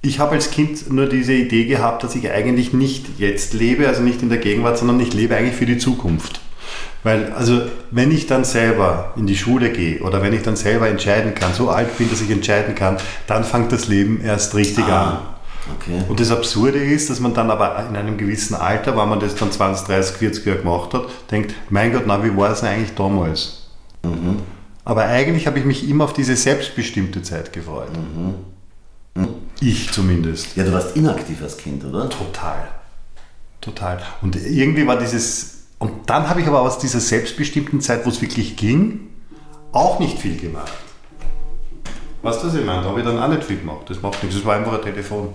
ich 0.00 0.18
habe 0.18 0.36
als 0.36 0.50
Kind 0.50 0.90
nur 0.90 1.06
diese 1.06 1.34
Idee 1.34 1.66
gehabt, 1.66 2.02
dass 2.02 2.14
ich 2.14 2.30
eigentlich 2.30 2.72
nicht 2.72 3.18
jetzt 3.18 3.52
lebe, 3.52 3.88
also 3.88 4.00
nicht 4.00 4.22
in 4.22 4.30
der 4.30 4.38
Gegenwart, 4.38 4.78
sondern 4.78 5.00
ich 5.00 5.12
lebe 5.12 5.36
eigentlich 5.36 5.56
für 5.56 5.66
die 5.66 5.76
Zukunft. 5.76 6.40
Weil, 7.02 7.32
also, 7.32 7.62
wenn 7.90 8.12
ich 8.12 8.26
dann 8.28 8.44
selber 8.44 9.12
in 9.16 9.26
die 9.26 9.36
Schule 9.36 9.70
gehe 9.70 10.00
oder 10.02 10.22
wenn 10.22 10.32
ich 10.32 10.42
dann 10.42 10.54
selber 10.54 10.88
entscheiden 10.88 11.34
kann, 11.34 11.52
so 11.52 11.68
alt 11.68 11.98
bin, 11.98 12.08
dass 12.08 12.20
ich 12.20 12.30
entscheiden 12.30 12.74
kann, 12.74 12.96
dann 13.26 13.42
fängt 13.42 13.72
das 13.72 13.88
Leben 13.88 14.20
erst 14.20 14.54
richtig 14.54 14.84
an. 14.84 15.18
Okay. 15.76 16.02
Und 16.08 16.20
das 16.20 16.30
Absurde 16.30 16.78
ist, 16.78 17.10
dass 17.10 17.20
man 17.20 17.34
dann 17.34 17.50
aber 17.50 17.86
in 17.88 17.96
einem 17.96 18.16
gewissen 18.16 18.54
Alter, 18.54 18.96
wenn 18.96 19.08
man 19.08 19.20
das 19.20 19.34
dann 19.34 19.50
20, 19.50 19.86
30, 19.86 20.16
40 20.16 20.46
Jahre 20.46 20.58
gemacht 20.60 20.94
hat, 20.94 21.04
denkt, 21.30 21.54
mein 21.70 21.92
Gott, 21.92 22.04
na, 22.06 22.22
wie 22.24 22.36
war 22.36 22.50
es 22.50 22.60
denn 22.60 22.68
eigentlich 22.68 22.94
damals? 22.94 23.68
Aber 24.84 25.04
eigentlich 25.04 25.46
habe 25.46 25.58
ich 25.58 25.64
mich 25.64 25.88
immer 25.88 26.04
auf 26.04 26.12
diese 26.12 26.34
selbstbestimmte 26.34 27.22
Zeit 27.22 27.52
gefreut. 27.52 27.90
Ich 29.60 29.92
zumindest. 29.92 30.56
Ja, 30.56 30.64
du 30.64 30.72
warst 30.72 30.96
inaktiv 30.96 31.40
als 31.42 31.56
Kind, 31.56 31.84
oder? 31.84 32.08
Total. 32.08 32.68
Total. 33.60 34.02
Und 34.22 34.34
irgendwie 34.34 34.86
war 34.86 34.98
dieses, 34.98 35.51
und 35.82 36.08
dann 36.08 36.28
habe 36.28 36.40
ich 36.40 36.46
aber 36.46 36.60
aus 36.60 36.78
dieser 36.78 37.00
selbstbestimmten 37.00 37.80
Zeit, 37.80 38.06
wo 38.06 38.10
es 38.10 38.20
wirklich 38.22 38.54
ging, 38.56 39.00
auch 39.72 39.98
nicht 39.98 40.16
viel 40.16 40.36
gemacht. 40.36 40.70
Weißt 42.22 42.40
du, 42.40 42.46
was 42.46 42.54
ich 42.54 42.64
meine? 42.64 42.82
Da 42.82 42.88
habe 42.90 43.00
ich 43.00 43.04
dann 43.04 43.18
auch 43.20 43.26
nicht 43.26 43.42
viel 43.42 43.56
gemacht. 43.58 43.80
Das 43.88 44.00
macht 44.00 44.22
nichts, 44.22 44.38
das 44.38 44.46
war 44.46 44.54
einfach 44.54 44.74
ein 44.74 44.82
Telefon. 44.82 45.30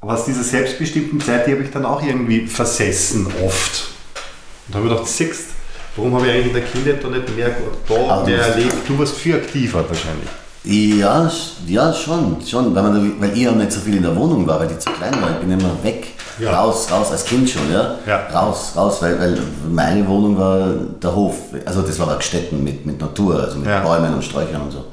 Aber 0.00 0.14
aus 0.14 0.24
dieser 0.24 0.42
selbstbestimmten 0.42 1.20
Zeit, 1.20 1.46
die 1.46 1.52
habe 1.52 1.62
ich 1.62 1.70
dann 1.70 1.84
auch 1.84 2.02
irgendwie 2.02 2.46
versessen, 2.46 3.26
oft. 3.44 3.88
Und 4.66 4.74
da 4.74 4.78
habe 4.78 4.88
ich 4.88 4.92
gedacht, 4.94 5.08
siehst, 5.10 5.48
warum 5.94 6.14
habe 6.14 6.26
ich 6.26 6.32
eigentlich 6.32 6.46
in 6.46 6.52
der 6.54 6.62
Kindheit 6.62 7.04
da 7.04 7.08
nicht 7.08 7.36
mehr 7.36 7.50
da 7.86 8.24
mehr 8.24 8.36
du- 8.38 8.42
erlebt? 8.50 8.76
Du 8.88 8.98
warst 8.98 9.14
viel 9.16 9.34
aktiver 9.34 9.84
wahrscheinlich. 9.86 10.30
Ja, 10.64 11.30
ja 11.66 11.92
schon, 11.92 12.38
schon, 12.46 12.74
weil, 12.74 12.82
man, 12.82 13.20
weil 13.20 13.32
ich 13.34 13.42
ja 13.42 13.52
nicht 13.52 13.72
so 13.72 13.80
viel 13.80 13.96
in 13.96 14.04
der 14.04 14.16
Wohnung 14.16 14.46
war, 14.46 14.58
weil 14.60 14.68
die 14.68 14.78
zu 14.78 14.88
klein 14.90 15.12
war. 15.20 15.32
Ich 15.32 15.36
bin 15.36 15.50
immer 15.50 15.76
weg, 15.82 16.13
Ja. 16.38 16.60
raus, 16.60 16.90
raus, 16.90 17.10
als 17.10 17.24
Kind 17.24 17.48
schon, 17.48 17.70
ja? 17.72 17.96
Ja. 18.06 18.26
Raus, 18.28 18.72
raus, 18.74 19.00
weil, 19.00 19.18
weil 19.20 19.38
meine 19.70 20.06
Wohnung 20.08 20.36
war 20.38 20.68
der 21.02 21.14
Hof. 21.14 21.36
Also 21.64 21.82
das 21.82 21.98
war 21.98 22.20
Städten 22.20 22.62
mit, 22.64 22.84
mit 22.84 23.00
Natur, 23.00 23.40
also 23.42 23.58
mit 23.58 23.68
Ja. 23.68 23.80
Bäumen 23.80 24.14
und 24.14 24.24
Sträuchern 24.24 24.62
und 24.62 24.70
so. 24.72 24.84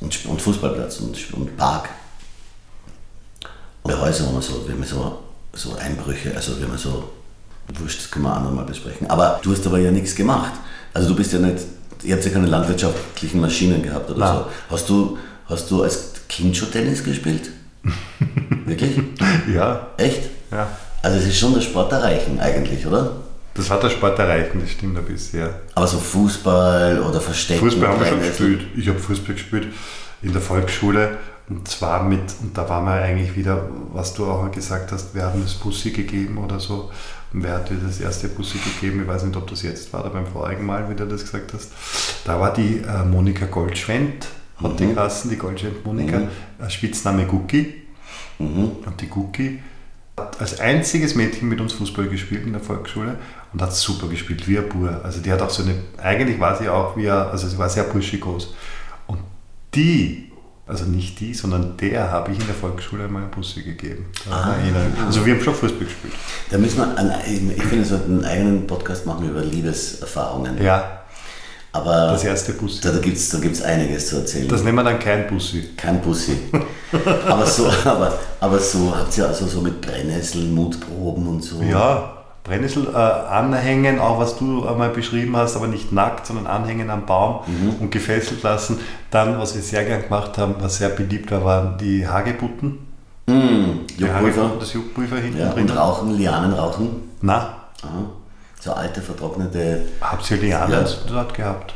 Und, 0.00 0.26
und 0.26 0.42
Fußballplatz 0.42 1.00
und, 1.00 1.34
und 1.34 1.56
Park. 1.56 1.88
Und 3.82 4.00
Häuser, 4.00 4.26
wo 4.26 4.32
man 4.32 4.42
so, 4.42 4.66
wir 4.66 4.74
haben 4.74 4.84
so 4.84 5.18
so 5.56 5.74
Einbrüche, 5.76 6.32
also 6.36 6.60
wenn 6.60 6.68
man 6.68 6.78
so, 6.78 7.10
wurscht, 7.78 8.00
das 8.00 8.10
können 8.10 8.26
wir 8.26 8.36
auch 8.36 8.42
nochmal 8.42 8.64
besprechen. 8.64 9.08
Aber 9.08 9.40
du 9.42 9.52
hast 9.52 9.66
aber 9.66 9.78
ja 9.78 9.90
nichts 9.90 10.14
gemacht. 10.14 10.52
Also 10.92 11.08
du 11.08 11.16
bist 11.16 11.32
ja 11.32 11.38
nicht, 11.38 11.58
ihr 12.02 12.14
habt 12.14 12.24
ja 12.24 12.30
keine 12.30 12.46
landwirtschaftlichen 12.46 13.40
Maschinen 13.40 13.82
gehabt 13.82 14.10
oder 14.10 14.18
Nein. 14.18 14.36
so. 14.36 14.74
Hast 14.74 14.88
du, 14.88 15.18
hast 15.48 15.70
du 15.70 15.82
als 15.82 16.12
Kind 16.28 16.56
schon 16.56 16.70
Tennis 16.70 17.02
gespielt? 17.02 17.50
Wirklich? 18.64 18.98
Ja, 19.52 19.88
Echt? 19.96 20.30
ja. 20.50 20.68
Also 21.02 21.18
es 21.18 21.26
ist 21.26 21.38
schon 21.38 21.54
der 21.54 21.60
Sport 21.60 21.92
erreichen 21.92 22.40
eigentlich, 22.40 22.86
oder? 22.86 23.12
Das 23.54 23.70
hat 23.70 23.82
der 23.82 23.90
Sport 23.90 24.18
erreichen, 24.18 24.60
das 24.60 24.70
stimmt 24.70 24.98
ein 24.98 25.04
bisschen. 25.04 25.40
Ja. 25.40 25.50
Aber 25.74 25.86
so 25.86 25.98
Fußball 25.98 27.00
oder 27.00 27.20
Verstecken. 27.20 27.60
Fußball 27.60 27.88
haben 27.88 28.00
wir 28.00 28.06
schon 28.06 28.20
gespielt. 28.20 28.66
Ich 28.76 28.88
habe 28.88 28.98
Fußball 28.98 29.34
gespielt 29.34 29.68
in 30.22 30.32
der 30.32 30.42
Volksschule 30.42 31.16
und 31.48 31.68
zwar 31.68 32.02
mit, 32.02 32.22
und 32.42 32.58
da 32.58 32.68
waren 32.68 32.84
wir 32.86 32.94
eigentlich 32.94 33.36
wieder, 33.36 33.68
was 33.92 34.14
du 34.14 34.26
auch 34.26 34.50
gesagt 34.50 34.90
hast, 34.90 35.14
wir 35.14 35.22
haben 35.22 35.42
das 35.42 35.54
Bussi 35.54 35.90
gegeben 35.90 36.38
oder 36.38 36.58
so. 36.58 36.90
Und 37.32 37.44
wer 37.44 37.54
hat 37.54 37.70
dir 37.70 37.76
das 37.76 38.00
erste 38.00 38.28
Bussi 38.28 38.58
gegeben? 38.58 39.02
Ich 39.02 39.08
weiß 39.08 39.24
nicht, 39.24 39.36
ob 39.36 39.48
das 39.48 39.62
jetzt 39.62 39.92
war 39.92 40.00
oder 40.00 40.10
beim 40.10 40.26
vorigen 40.26 40.66
Mal, 40.66 40.90
wie 40.90 40.94
du 40.94 41.06
das 41.06 41.22
gesagt 41.22 41.52
hast. 41.52 41.70
Da 42.24 42.40
war 42.40 42.52
die 42.52 42.78
äh, 42.78 43.04
Monika 43.04 43.46
Goldschwendt, 43.46 44.26
hat 44.62 44.80
die 44.80 44.86
geheißen, 44.86 45.30
die 45.30 45.36
Goldschwendt 45.36 45.84
Monika, 45.84 46.22
äh, 46.58 46.70
Spitzname 46.70 47.26
Gucki. 47.26 47.82
Und 48.38 49.00
die 49.00 49.08
Gucki 49.08 49.60
hat 50.18 50.40
als 50.40 50.60
einziges 50.60 51.14
Mädchen 51.14 51.48
mit 51.48 51.60
uns 51.60 51.74
Fußball 51.74 52.08
gespielt 52.08 52.46
in 52.46 52.52
der 52.52 52.62
Volksschule 52.62 53.18
und 53.52 53.62
hat 53.62 53.74
super 53.74 54.08
gespielt, 54.08 54.48
wie 54.48 54.58
ein 54.58 54.68
Bur. 54.68 55.00
Also 55.04 55.20
die 55.20 55.30
hat 55.30 55.42
auch 55.42 55.50
so 55.50 55.62
eine, 55.62 55.74
eigentlich 56.02 56.40
war 56.40 56.56
sie 56.56 56.68
auch 56.68 56.96
wie 56.96 57.10
ein, 57.10 57.28
also 57.28 57.48
sie 57.48 57.58
war 57.58 57.68
sehr 57.68 57.84
burschig 57.84 58.20
groß. 58.20 58.54
Und 59.06 59.18
die, 59.74 60.32
also 60.66 60.84
nicht 60.84 61.20
die, 61.20 61.34
sondern 61.34 61.76
der 61.76 62.10
habe 62.10 62.32
ich 62.32 62.38
in 62.38 62.46
der 62.46 62.54
Volksschule 62.54 63.04
einmal 63.04 63.22
einen 63.22 63.30
Bussi 63.30 63.62
gegeben. 63.62 64.06
Mich. 64.90 65.04
Also 65.04 65.24
wir 65.24 65.34
haben 65.34 65.42
schon 65.42 65.54
Fußball 65.54 65.84
gespielt. 65.84 66.14
Da 66.50 66.58
müssen 66.58 66.78
wir, 66.78 66.98
an, 66.98 67.12
ich 67.26 67.62
finde, 67.62 67.78
wir 67.78 67.84
sollten 67.84 68.12
einen 68.16 68.24
eigenen 68.24 68.66
Podcast 68.66 69.06
machen 69.06 69.28
über 69.28 69.42
Liebeserfahrungen. 69.42 70.62
Ja, 70.62 71.04
Aber 71.76 72.12
das 72.12 72.24
erste 72.24 72.52
Bussi. 72.52 72.80
da, 72.80 72.90
da 72.90 72.98
gibt 72.98 73.16
es 73.16 73.28
da 73.28 73.38
gibt's 73.38 73.62
einiges 73.62 74.08
zu 74.08 74.16
erzählen. 74.16 74.48
Das 74.48 74.62
nennen 74.62 74.76
wir 74.76 74.84
dann 74.84 74.98
kein 74.98 75.26
Bussi. 75.26 75.70
Kein 75.76 76.00
Bussi. 76.00 76.36
aber, 77.28 77.46
so, 77.46 77.66
aber, 77.84 78.18
aber 78.40 78.58
so 78.58 78.94
habt 78.96 79.16
ihr 79.18 79.26
also 79.26 79.46
so 79.46 79.60
mit 79.60 79.80
Brennnesseln, 79.80 80.54
Mutproben 80.54 81.26
und 81.28 81.42
so. 81.42 81.60
Ja, 81.62 82.12
Brennnessel 82.44 82.86
äh, 82.94 82.96
anhängen, 82.96 83.98
auch 83.98 84.18
was 84.20 84.38
du 84.38 84.66
einmal 84.66 84.90
beschrieben 84.90 85.36
hast, 85.36 85.56
aber 85.56 85.66
nicht 85.66 85.92
nackt, 85.92 86.26
sondern 86.26 86.46
anhängen 86.46 86.90
am 86.90 87.04
Baum 87.04 87.40
und 87.80 87.90
gefesselt 87.90 88.42
lassen. 88.44 88.78
Dann, 89.10 89.38
was 89.38 89.54
wir 89.56 89.62
sehr 89.62 89.84
gern 89.84 90.02
gemacht 90.02 90.38
haben, 90.38 90.54
was 90.60 90.78
sehr 90.78 90.90
beliebt 90.90 91.30
war, 91.32 91.44
waren 91.44 91.78
die 91.78 92.06
Hagebutten. 92.06 92.78
Die 93.28 94.02
Juckpulver. 94.02 94.52
Das 94.60 94.72
Juckpulver 94.72 95.16
hinten 95.16 95.40
Ja, 95.40 95.48
drin. 95.52 95.68
und 95.68 95.76
Rauchen, 95.76 96.16
Lianen 96.16 96.52
rauchen. 96.52 96.88
Na, 97.20 97.54
Aha. 97.82 98.04
So 98.60 98.72
alte, 98.72 99.00
vertrocknete. 99.00 99.82
habt 100.00 100.30
ihr 100.30 100.36
Lianen 100.38 100.72
Ja. 100.72 100.86
dort 101.08 101.34
gehabt? 101.34 101.74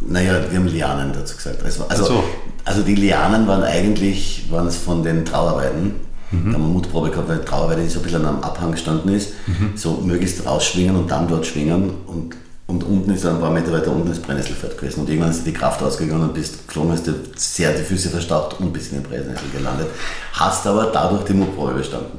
Naja, 0.00 0.34
wir 0.50 0.58
haben 0.58 0.66
Lianen 0.68 1.12
dazu 1.12 1.36
gesagt. 1.36 1.62
Also, 1.62 1.84
also, 1.88 2.04
so. 2.04 2.24
also 2.64 2.82
die 2.82 2.94
Lianen 2.94 3.46
waren 3.46 3.62
eigentlich 3.64 4.46
waren 4.50 4.66
es 4.66 4.76
von 4.76 5.02
den 5.02 5.24
Trauarbeiten. 5.24 5.96
Mhm. 6.30 6.52
Da 6.52 6.54
haben 6.54 6.62
wir 6.62 6.68
Mutprobe 6.74 7.10
gehabt, 7.10 7.28
weil 7.28 7.38
die 7.38 7.44
Trauerweide 7.44 7.82
die 7.82 7.88
so 7.88 7.98
ein 8.00 8.04
bisschen 8.04 8.24
am 8.24 8.42
Abhang 8.42 8.72
gestanden 8.72 9.12
ist. 9.14 9.32
Mhm. 9.46 9.72
So 9.76 9.94
möglichst 10.02 10.46
rausschwingen 10.46 10.96
und 10.96 11.10
dann 11.10 11.26
dort 11.28 11.44
schwingen. 11.46 11.90
Und, 12.06 12.34
und 12.70 12.84
unten 12.84 13.10
ist 13.10 13.26
ein 13.26 13.40
paar 13.40 13.50
Meter 13.50 13.72
weiter 13.72 13.90
unten 13.90 14.08
das 14.08 14.20
Brennnesselfeld 14.20 14.78
gewesen. 14.78 15.00
Und 15.00 15.08
irgendwann 15.08 15.32
ist 15.32 15.44
die 15.44 15.52
Kraft 15.52 15.82
ausgegangen 15.82 16.22
und 16.22 16.34
bist 16.34 16.66
geflogen, 16.68 16.92
hast 16.92 17.06
dir 17.06 17.14
sehr 17.36 17.72
die 17.72 17.82
Füße 17.82 18.08
verstaucht 18.08 18.60
und 18.60 18.72
bist 18.72 18.92
in 18.92 19.02
den 19.02 19.10
Brennnessel 19.10 19.48
gelandet. 19.52 19.88
Hast 20.32 20.66
aber 20.66 20.86
dadurch 20.86 21.24
die 21.24 21.34
Mutprobe 21.34 21.74
bestanden. 21.74 22.18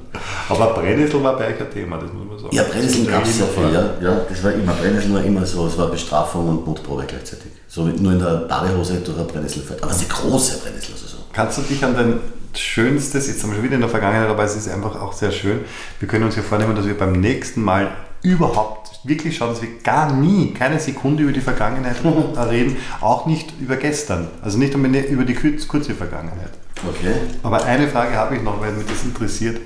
Aber 0.49 0.73
Brennnessel 0.73 1.23
war 1.23 1.37
bei 1.37 1.47
euch 1.47 1.61
ein 1.61 1.71
Thema, 1.71 1.97
das 1.97 2.11
muss 2.11 2.27
man 2.27 2.37
sagen. 2.37 2.55
Ja, 2.55 2.63
Brennnesseln 2.63 3.05
Das 3.05 3.13
gab 3.13 3.25
es 3.25 3.39
ja 3.39 3.45
viel, 3.45 3.73
ja. 3.73 3.93
ja. 4.01 4.21
Das 4.27 4.43
war 4.43 4.51
immer, 4.51 4.73
Brennnesseln 4.73 5.13
war 5.13 5.23
immer 5.23 5.45
so, 5.45 5.67
es 5.67 5.77
war 5.77 5.87
Bestrafung 5.87 6.49
und 6.49 6.67
Mutprobe 6.67 7.05
gleichzeitig. 7.07 7.51
So 7.67 7.85
nur 7.85 8.11
in 8.11 8.19
der 8.19 8.47
Badehose 8.49 8.95
durch 8.97 9.17
ein 9.17 9.27
Brennnesselfeld. 9.27 9.81
Aber 9.81 9.91
es 9.91 10.01
ist 10.01 10.11
eine 10.11 10.19
große 10.21 10.57
Brennnessel, 10.57 10.93
also 10.93 11.07
so. 11.07 11.17
Kannst 11.31 11.57
du 11.57 11.61
dich 11.61 11.83
an 11.85 11.95
dein 11.95 12.19
schönstes, 12.53 13.27
jetzt 13.27 13.39
sind 13.39 13.51
wir 13.51 13.55
schon 13.55 13.63
wieder 13.63 13.75
in 13.75 13.81
der 13.81 13.89
Vergangenheit, 13.89 14.27
aber 14.27 14.43
es 14.43 14.57
ist 14.57 14.67
einfach 14.67 15.01
auch 15.01 15.13
sehr 15.13 15.31
schön. 15.31 15.61
Wir 15.99 16.09
können 16.09 16.25
uns 16.25 16.35
ja 16.35 16.41
vornehmen, 16.41 16.75
dass 16.75 16.85
wir 16.85 16.97
beim 16.97 17.13
nächsten 17.13 17.61
Mal 17.61 17.91
überhaupt 18.23 18.99
wirklich 19.03 19.36
schauen, 19.38 19.49
dass 19.49 19.62
wir 19.62 19.79
gar 19.84 20.13
nie, 20.13 20.53
keine 20.53 20.79
Sekunde 20.79 21.23
über 21.23 21.31
die 21.31 21.41
Vergangenheit 21.41 21.97
reden, 22.49 22.77
auch 23.01 23.25
nicht 23.25 23.53
über 23.60 23.75
gestern. 23.77 24.27
Also 24.41 24.57
nicht 24.57 24.75
unbedingt 24.75 25.10
über 25.10 25.23
die 25.25 25.34
kurz- 25.34 25.67
kurze 25.67 25.95
Vergangenheit. 25.95 26.51
Okay. 26.88 27.13
Aber 27.43 27.63
eine 27.65 27.88
Frage 27.88 28.15
habe 28.15 28.36
ich 28.38 28.41
noch, 28.43 28.60
weil 28.62 28.73
mich 28.73 28.86
das 28.88 29.03
interessiert. 29.03 29.60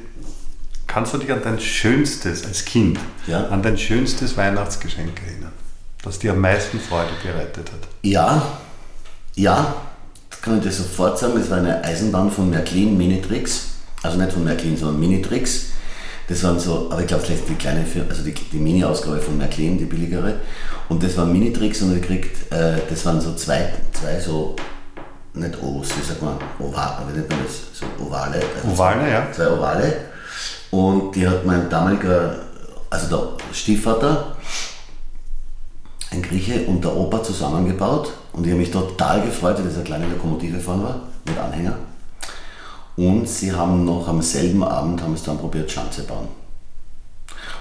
Kannst 0.87 1.13
du 1.13 1.17
dich 1.17 1.31
an 1.31 1.41
dein 1.43 1.59
schönstes 1.59 2.45
als 2.45 2.63
Kind, 2.63 2.97
Ja. 3.27 3.47
an 3.47 3.61
dein 3.61 3.77
schönstes 3.77 4.37
Weihnachtsgeschenk 4.37 5.21
erinnern, 5.27 5.51
das 6.03 6.19
dir 6.19 6.31
am 6.31 6.39
meisten 6.39 6.79
Freude 6.79 7.09
bereitet 7.23 7.71
hat? 7.71 7.87
Ja, 8.01 8.59
ja, 9.35 9.75
das 10.29 10.41
kann 10.41 10.57
ich 10.57 10.63
dir 10.63 10.71
sofort 10.71 11.19
sagen, 11.19 11.33
das 11.37 11.49
war 11.49 11.57
eine 11.57 11.83
Eisenbahn 11.83 12.31
von 12.31 12.49
Märklin 12.49 12.97
Minitrix. 12.97 13.67
Also 14.03 14.17
nicht 14.17 14.31
von 14.31 14.43
Märklin, 14.45 14.77
sondern 14.77 14.99
Minitrix. 14.99 15.67
Das 16.27 16.43
waren 16.43 16.59
so, 16.59 16.89
aber 16.89 17.01
ich 17.01 17.07
glaube 17.07 17.23
vielleicht 17.23 17.47
die 17.47 17.55
kleine, 17.55 17.85
also 18.09 18.23
die, 18.23 18.33
die 18.33 18.57
Mini-Ausgabe 18.57 19.19
von 19.19 19.37
Märklin, 19.37 19.77
die 19.77 19.85
billigere. 19.85 20.35
Und 20.89 21.03
das 21.03 21.15
war 21.17 21.25
Minitrix 21.25 21.81
und 21.81 21.95
ich 21.95 22.01
kriegt, 22.01 22.51
äh, 22.51 22.79
das 22.89 23.05
waren 23.05 23.21
so 23.21 23.35
zwei, 23.35 23.71
zwei 23.93 24.19
so, 24.19 24.55
nicht 25.33 25.61
O's, 25.61 25.89
wie 25.97 26.03
sagt 26.03 26.21
man, 26.21 26.37
Oval, 26.59 27.03
wie 27.07 27.17
nennt 27.17 27.29
man 27.29 27.39
das? 27.43 27.79
So 27.79 27.85
Ovale. 28.03 28.41
also 28.55 28.73
Ovale, 28.73 29.11
ja. 29.11 29.27
Zwei 29.31 29.51
Ovale. 29.51 29.93
Und 30.71 31.15
die 31.15 31.27
hat 31.27 31.45
mein 31.45 31.69
damaliger, 31.69 32.35
also 32.89 33.07
der 33.07 33.53
Stiefvater, 33.53 34.35
ein 36.11 36.21
Grieche 36.21 36.65
und 36.65 36.83
der 36.83 36.95
Opa 36.95 37.21
zusammengebaut 37.21 38.11
und 38.33 38.45
ich 38.45 38.51
habe 38.51 38.61
mich 38.61 38.71
total 38.71 39.21
gefreut, 39.21 39.57
weil 39.57 39.65
das 39.65 39.75
eine 39.75 39.83
kleine 39.83 40.07
Lokomotive 40.07 40.59
vorne 40.59 40.83
war 40.83 41.01
mit 41.25 41.37
Anhänger. 41.37 41.75
Und 42.97 43.27
sie 43.27 43.51
haben 43.51 43.83
noch 43.83 44.07
am 44.07 44.21
selben 44.21 44.63
Abend 44.63 45.01
haben 45.01 45.13
es 45.13 45.23
dann 45.23 45.37
probiert, 45.37 45.69
Schanze 45.71 46.03
bauen. 46.03 46.29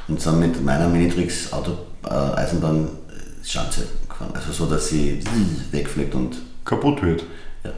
Und 0.06 0.20
sind 0.20 0.38
mit 0.38 0.64
meiner 0.64 0.88
Minitrix 0.88 1.52
Auto, 1.52 1.72
äh, 2.04 2.08
Eisenbahn 2.10 2.84
äh, 3.08 3.44
Schanze 3.46 3.86
gefahren. 4.08 4.30
Also 4.34 4.52
so, 4.52 4.66
dass 4.66 4.88
sie 4.88 5.20
wegfliegt 5.70 6.14
und 6.14 6.36
Kaputt 6.64 7.02
wird. 7.02 7.24
ja. 7.64 7.70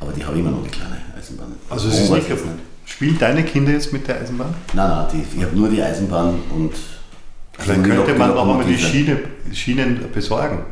Aber 0.00 0.12
die 0.12 0.24
habe 0.24 0.34
ich 0.34 0.40
immer 0.40 0.50
noch 0.50 0.60
eine 0.60 0.68
kleine 0.68 0.96
Eisenbahn. 1.16 1.52
Also 1.70 1.88
es 1.88 2.00
ist 2.00 2.10
nicht 2.10 2.28
kaputt. 2.28 2.48
Spielen 2.86 3.18
deine 3.18 3.44
Kinder 3.44 3.72
jetzt 3.72 3.92
mit 3.92 4.06
der 4.08 4.20
Eisenbahn? 4.20 4.54
Nein, 4.74 4.88
nein, 4.88 5.06
die, 5.12 5.38
ich 5.38 5.44
habe 5.44 5.56
nur 5.56 5.68
die 5.68 5.82
Eisenbahn 5.82 6.40
und. 6.54 6.72
Vielleicht 7.52 7.80
also 7.80 7.94
könnte 7.94 8.12
die 8.12 8.18
man 8.18 8.36
auch 8.36 8.44
mal 8.46 8.64
die. 8.64 8.76
Schiene, 8.76 9.20
Schienen 9.52 10.10
besorgen. 10.12 10.64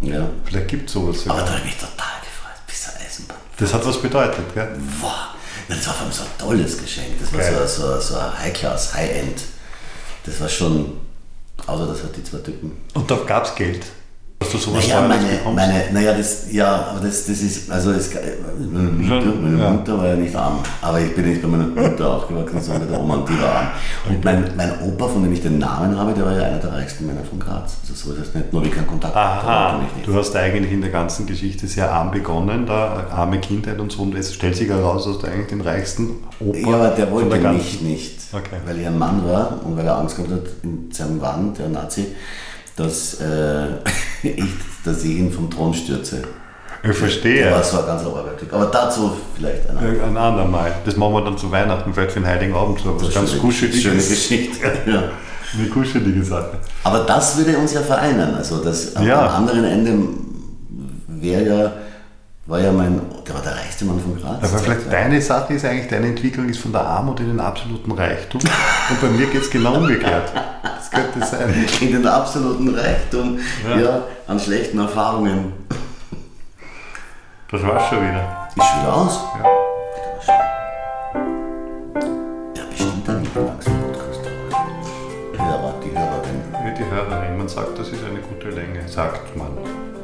Ja. 0.00 0.28
Vielleicht 0.44 0.68
gibt 0.68 0.88
es 0.88 0.92
sowas 0.92 1.26
Aber 1.26 1.38
sogar. 1.40 1.44
da 1.46 1.58
habe 1.58 1.68
ich 1.68 1.74
total 1.76 2.20
gefreut, 2.20 2.66
bis 2.66 2.82
zur 2.82 2.92
Eisenbahn. 3.00 3.36
Das 3.58 3.74
hat 3.74 3.84
was 3.84 4.00
bedeutet, 4.00 4.54
gell? 4.54 4.78
Boah, 5.00 5.34
das 5.68 5.86
war 5.86 5.94
vor 5.94 6.02
allem 6.04 6.12
so 6.12 6.22
ein 6.22 6.28
tolles 6.38 6.78
Geschenk. 6.78 7.18
Das 7.20 7.32
war 7.32 7.40
Geil. 7.40 7.68
so, 7.68 7.82
so, 7.94 8.00
so 8.00 8.18
ein 8.18 8.38
High-Class, 8.38 8.94
High-End. 8.94 9.40
Das 10.24 10.40
war 10.40 10.48
schon. 10.48 11.00
Außer 11.66 11.86
das 11.86 12.02
hat 12.04 12.16
die 12.16 12.22
zwei 12.22 12.38
Typen. 12.38 12.76
Und 12.94 13.10
da 13.10 13.16
gab 13.16 13.44
es 13.44 13.54
Geld. 13.56 13.84
Hast 14.40 14.54
du 14.54 14.58
sowas 14.58 14.86
Naja, 14.86 15.00
meine, 15.08 15.24
meine, 15.52 15.84
naja, 15.92 16.14
das, 16.16 16.46
ja, 16.52 16.90
aber 16.92 17.00
das, 17.04 17.26
das 17.26 17.40
ist, 17.40 17.68
also 17.70 17.92
das, 17.92 18.08
meine 18.72 18.90
Mutter, 18.92 19.32
meine 19.42 19.58
Ja. 19.60 19.70
Mutter 19.70 19.98
war 19.98 20.06
ja 20.06 20.14
nicht 20.14 20.34
arm, 20.36 20.60
aber 20.80 21.00
ich 21.00 21.12
bin 21.14 21.28
nicht 21.28 21.42
bei 21.42 21.48
meiner 21.48 21.66
Mutter 21.66 22.08
aufgewachsen, 22.08 22.62
sondern 22.62 22.86
bei 22.86 22.92
der 22.94 23.00
Oma 23.00 23.14
und 23.16 23.28
die 23.28 23.42
war 23.42 23.50
arm. 23.52 23.66
Und 24.08 24.24
mein, 24.24 24.44
mein 24.56 24.72
Opa, 24.82 25.08
von 25.08 25.24
dem 25.24 25.32
ich 25.32 25.42
den 25.42 25.58
Namen 25.58 25.98
habe, 25.98 26.12
der 26.14 26.24
war 26.24 26.32
ja 26.34 26.44
einer 26.44 26.58
der 26.58 26.72
reichsten 26.72 27.06
Männer 27.06 27.22
von 27.28 27.40
Graz. 27.40 27.78
Also 27.82 27.94
so 27.94 28.12
ist 28.14 28.28
das 28.28 28.34
nicht, 28.36 28.52
nur 28.52 28.64
wie 28.64 28.68
kein 28.70 28.86
Kontakt. 28.86 29.16
Aha, 29.16 29.80
ich 29.90 29.96
nicht. 29.96 30.06
du 30.08 30.14
hast 30.14 30.34
eigentlich 30.36 30.72
in 30.72 30.82
der 30.82 30.90
ganzen 30.90 31.26
Geschichte 31.26 31.66
sehr 31.66 31.90
arm 31.92 32.12
begonnen, 32.12 32.64
da 32.64 33.06
arme 33.10 33.40
Kindheit 33.40 33.80
und 33.80 33.90
so, 33.90 34.02
und 34.02 34.14
es 34.14 34.32
stellt 34.32 34.54
sich 34.54 34.68
heraus, 34.68 35.04
dass 35.04 35.18
du 35.18 35.26
eigentlich 35.26 35.48
den 35.48 35.60
reichsten 35.62 36.10
Opa 36.38 36.56
Ja, 36.58 36.66
aber 36.76 36.88
der 36.90 37.10
wollte 37.10 37.38
der 37.40 37.52
mich 37.52 37.80
nicht, 37.82 38.14
Okay. 38.32 38.56
weil 38.64 38.78
er 38.78 38.90
ein 38.90 38.98
Mann 38.98 39.26
war 39.26 39.58
und 39.64 39.76
weil 39.76 39.84
er 39.86 39.98
Angst 39.98 40.14
gehabt 40.16 40.32
hat 40.32 40.42
in 40.62 40.90
seinem 40.92 41.20
Wahn, 41.20 41.54
der 41.58 41.68
Nazi, 41.68 42.06
dass, 42.76 43.14
äh, 43.14 43.66
ich, 44.22 44.44
dass 44.84 45.04
ich 45.04 45.16
ihn 45.16 45.32
vom 45.32 45.50
Thron 45.50 45.74
stürze. 45.74 46.22
Ich 46.82 46.96
verstehe. 46.96 47.44
Der 47.44 47.52
war 47.52 47.62
ein 47.80 47.86
ganz 47.86 48.02
Typ. 48.38 48.52
Aber 48.52 48.66
dazu 48.66 49.12
vielleicht 49.36 49.68
einer. 49.68 49.80
Ein 49.80 50.16
andermal. 50.16 50.72
Das 50.84 50.96
machen 50.96 51.12
wir 51.12 51.24
dann 51.24 51.36
zu 51.36 51.50
Weihnachten, 51.50 51.92
vielleicht 51.92 52.12
für 52.12 52.20
den 52.20 52.26
Heiligen 52.28 52.54
Abend 52.54 52.78
so. 52.80 53.00
Was 53.00 53.12
ganz 53.12 53.30
schöne, 53.30 53.40
kuscheliges. 53.42 53.82
schöne 53.82 53.96
Geschichte. 53.96 54.66
ja. 54.86 55.02
Eine 55.58 55.68
kuschelige 55.68 56.22
Sache. 56.22 56.50
Aber 56.84 57.00
das 57.00 57.36
würde 57.36 57.58
uns 57.58 57.72
ja 57.72 57.80
vereinen. 57.80 58.34
Also 58.36 58.62
das 58.62 58.92
Ja. 59.02 59.26
am 59.28 59.46
anderen 59.48 59.64
Ende 59.64 59.98
wäre 61.08 61.42
ja, 61.44 61.72
war 62.48 62.60
ja 62.60 62.72
mein, 62.72 62.98
der 63.26 63.34
war 63.34 63.42
der 63.42 63.56
reichste 63.56 63.84
Mann 63.84 64.00
von 64.00 64.18
Graz. 64.18 64.42
Aber 64.42 64.58
vielleicht 64.58 64.90
deine 64.90 65.20
Sache 65.20 65.52
ist 65.52 65.66
eigentlich, 65.66 65.88
deine 65.88 66.06
Entwicklung 66.06 66.48
ist 66.48 66.58
von 66.58 66.72
der 66.72 66.80
Armut 66.80 67.20
in 67.20 67.26
den 67.26 67.40
absoluten 67.40 67.92
Reichtum. 67.92 68.40
Und 68.40 69.00
bei 69.02 69.08
mir 69.08 69.26
geht 69.26 69.42
es 69.42 69.50
genau 69.50 69.74
umgekehrt. 69.74 70.32
Das 70.62 70.90
könnte 70.90 71.26
sein. 71.26 71.54
In 71.82 71.92
den 71.92 72.06
absoluten 72.06 72.74
Reichtum, 72.74 73.38
ja, 73.68 73.78
ja 73.78 74.02
an 74.26 74.40
schlechten 74.40 74.78
Erfahrungen. 74.78 75.52
Das 77.50 77.62
war's 77.62 77.86
schon 77.90 77.98
wieder. 77.98 78.48
Ist 78.56 78.64
schon 78.64 78.80
wieder 78.80 78.96
aus? 78.96 79.20
Ja. 79.34 79.44
Ja, 82.56 82.62
bestimmt 82.70 83.08
dann 83.08 83.20
nicht 83.20 83.34
langsam 83.34 83.74
Podcast. 83.82 84.20
Hörer, 85.36 85.74
die 85.84 85.90
Hörerin. 85.90 86.42
Ja, 86.52 86.70
die 86.70 86.84
Hörerin. 86.84 87.36
Man 87.36 87.48
sagt, 87.48 87.78
das 87.78 87.88
ist 87.88 88.02
eine 88.04 88.20
gute 88.20 88.48
Länge, 88.48 88.88
sagt 88.88 89.36
man. 89.36 89.50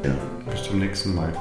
Ja. 0.05 0.11
Bis 0.51 0.63
zum 0.63 0.79
nächsten 0.79 1.15
Mal. 1.15 1.33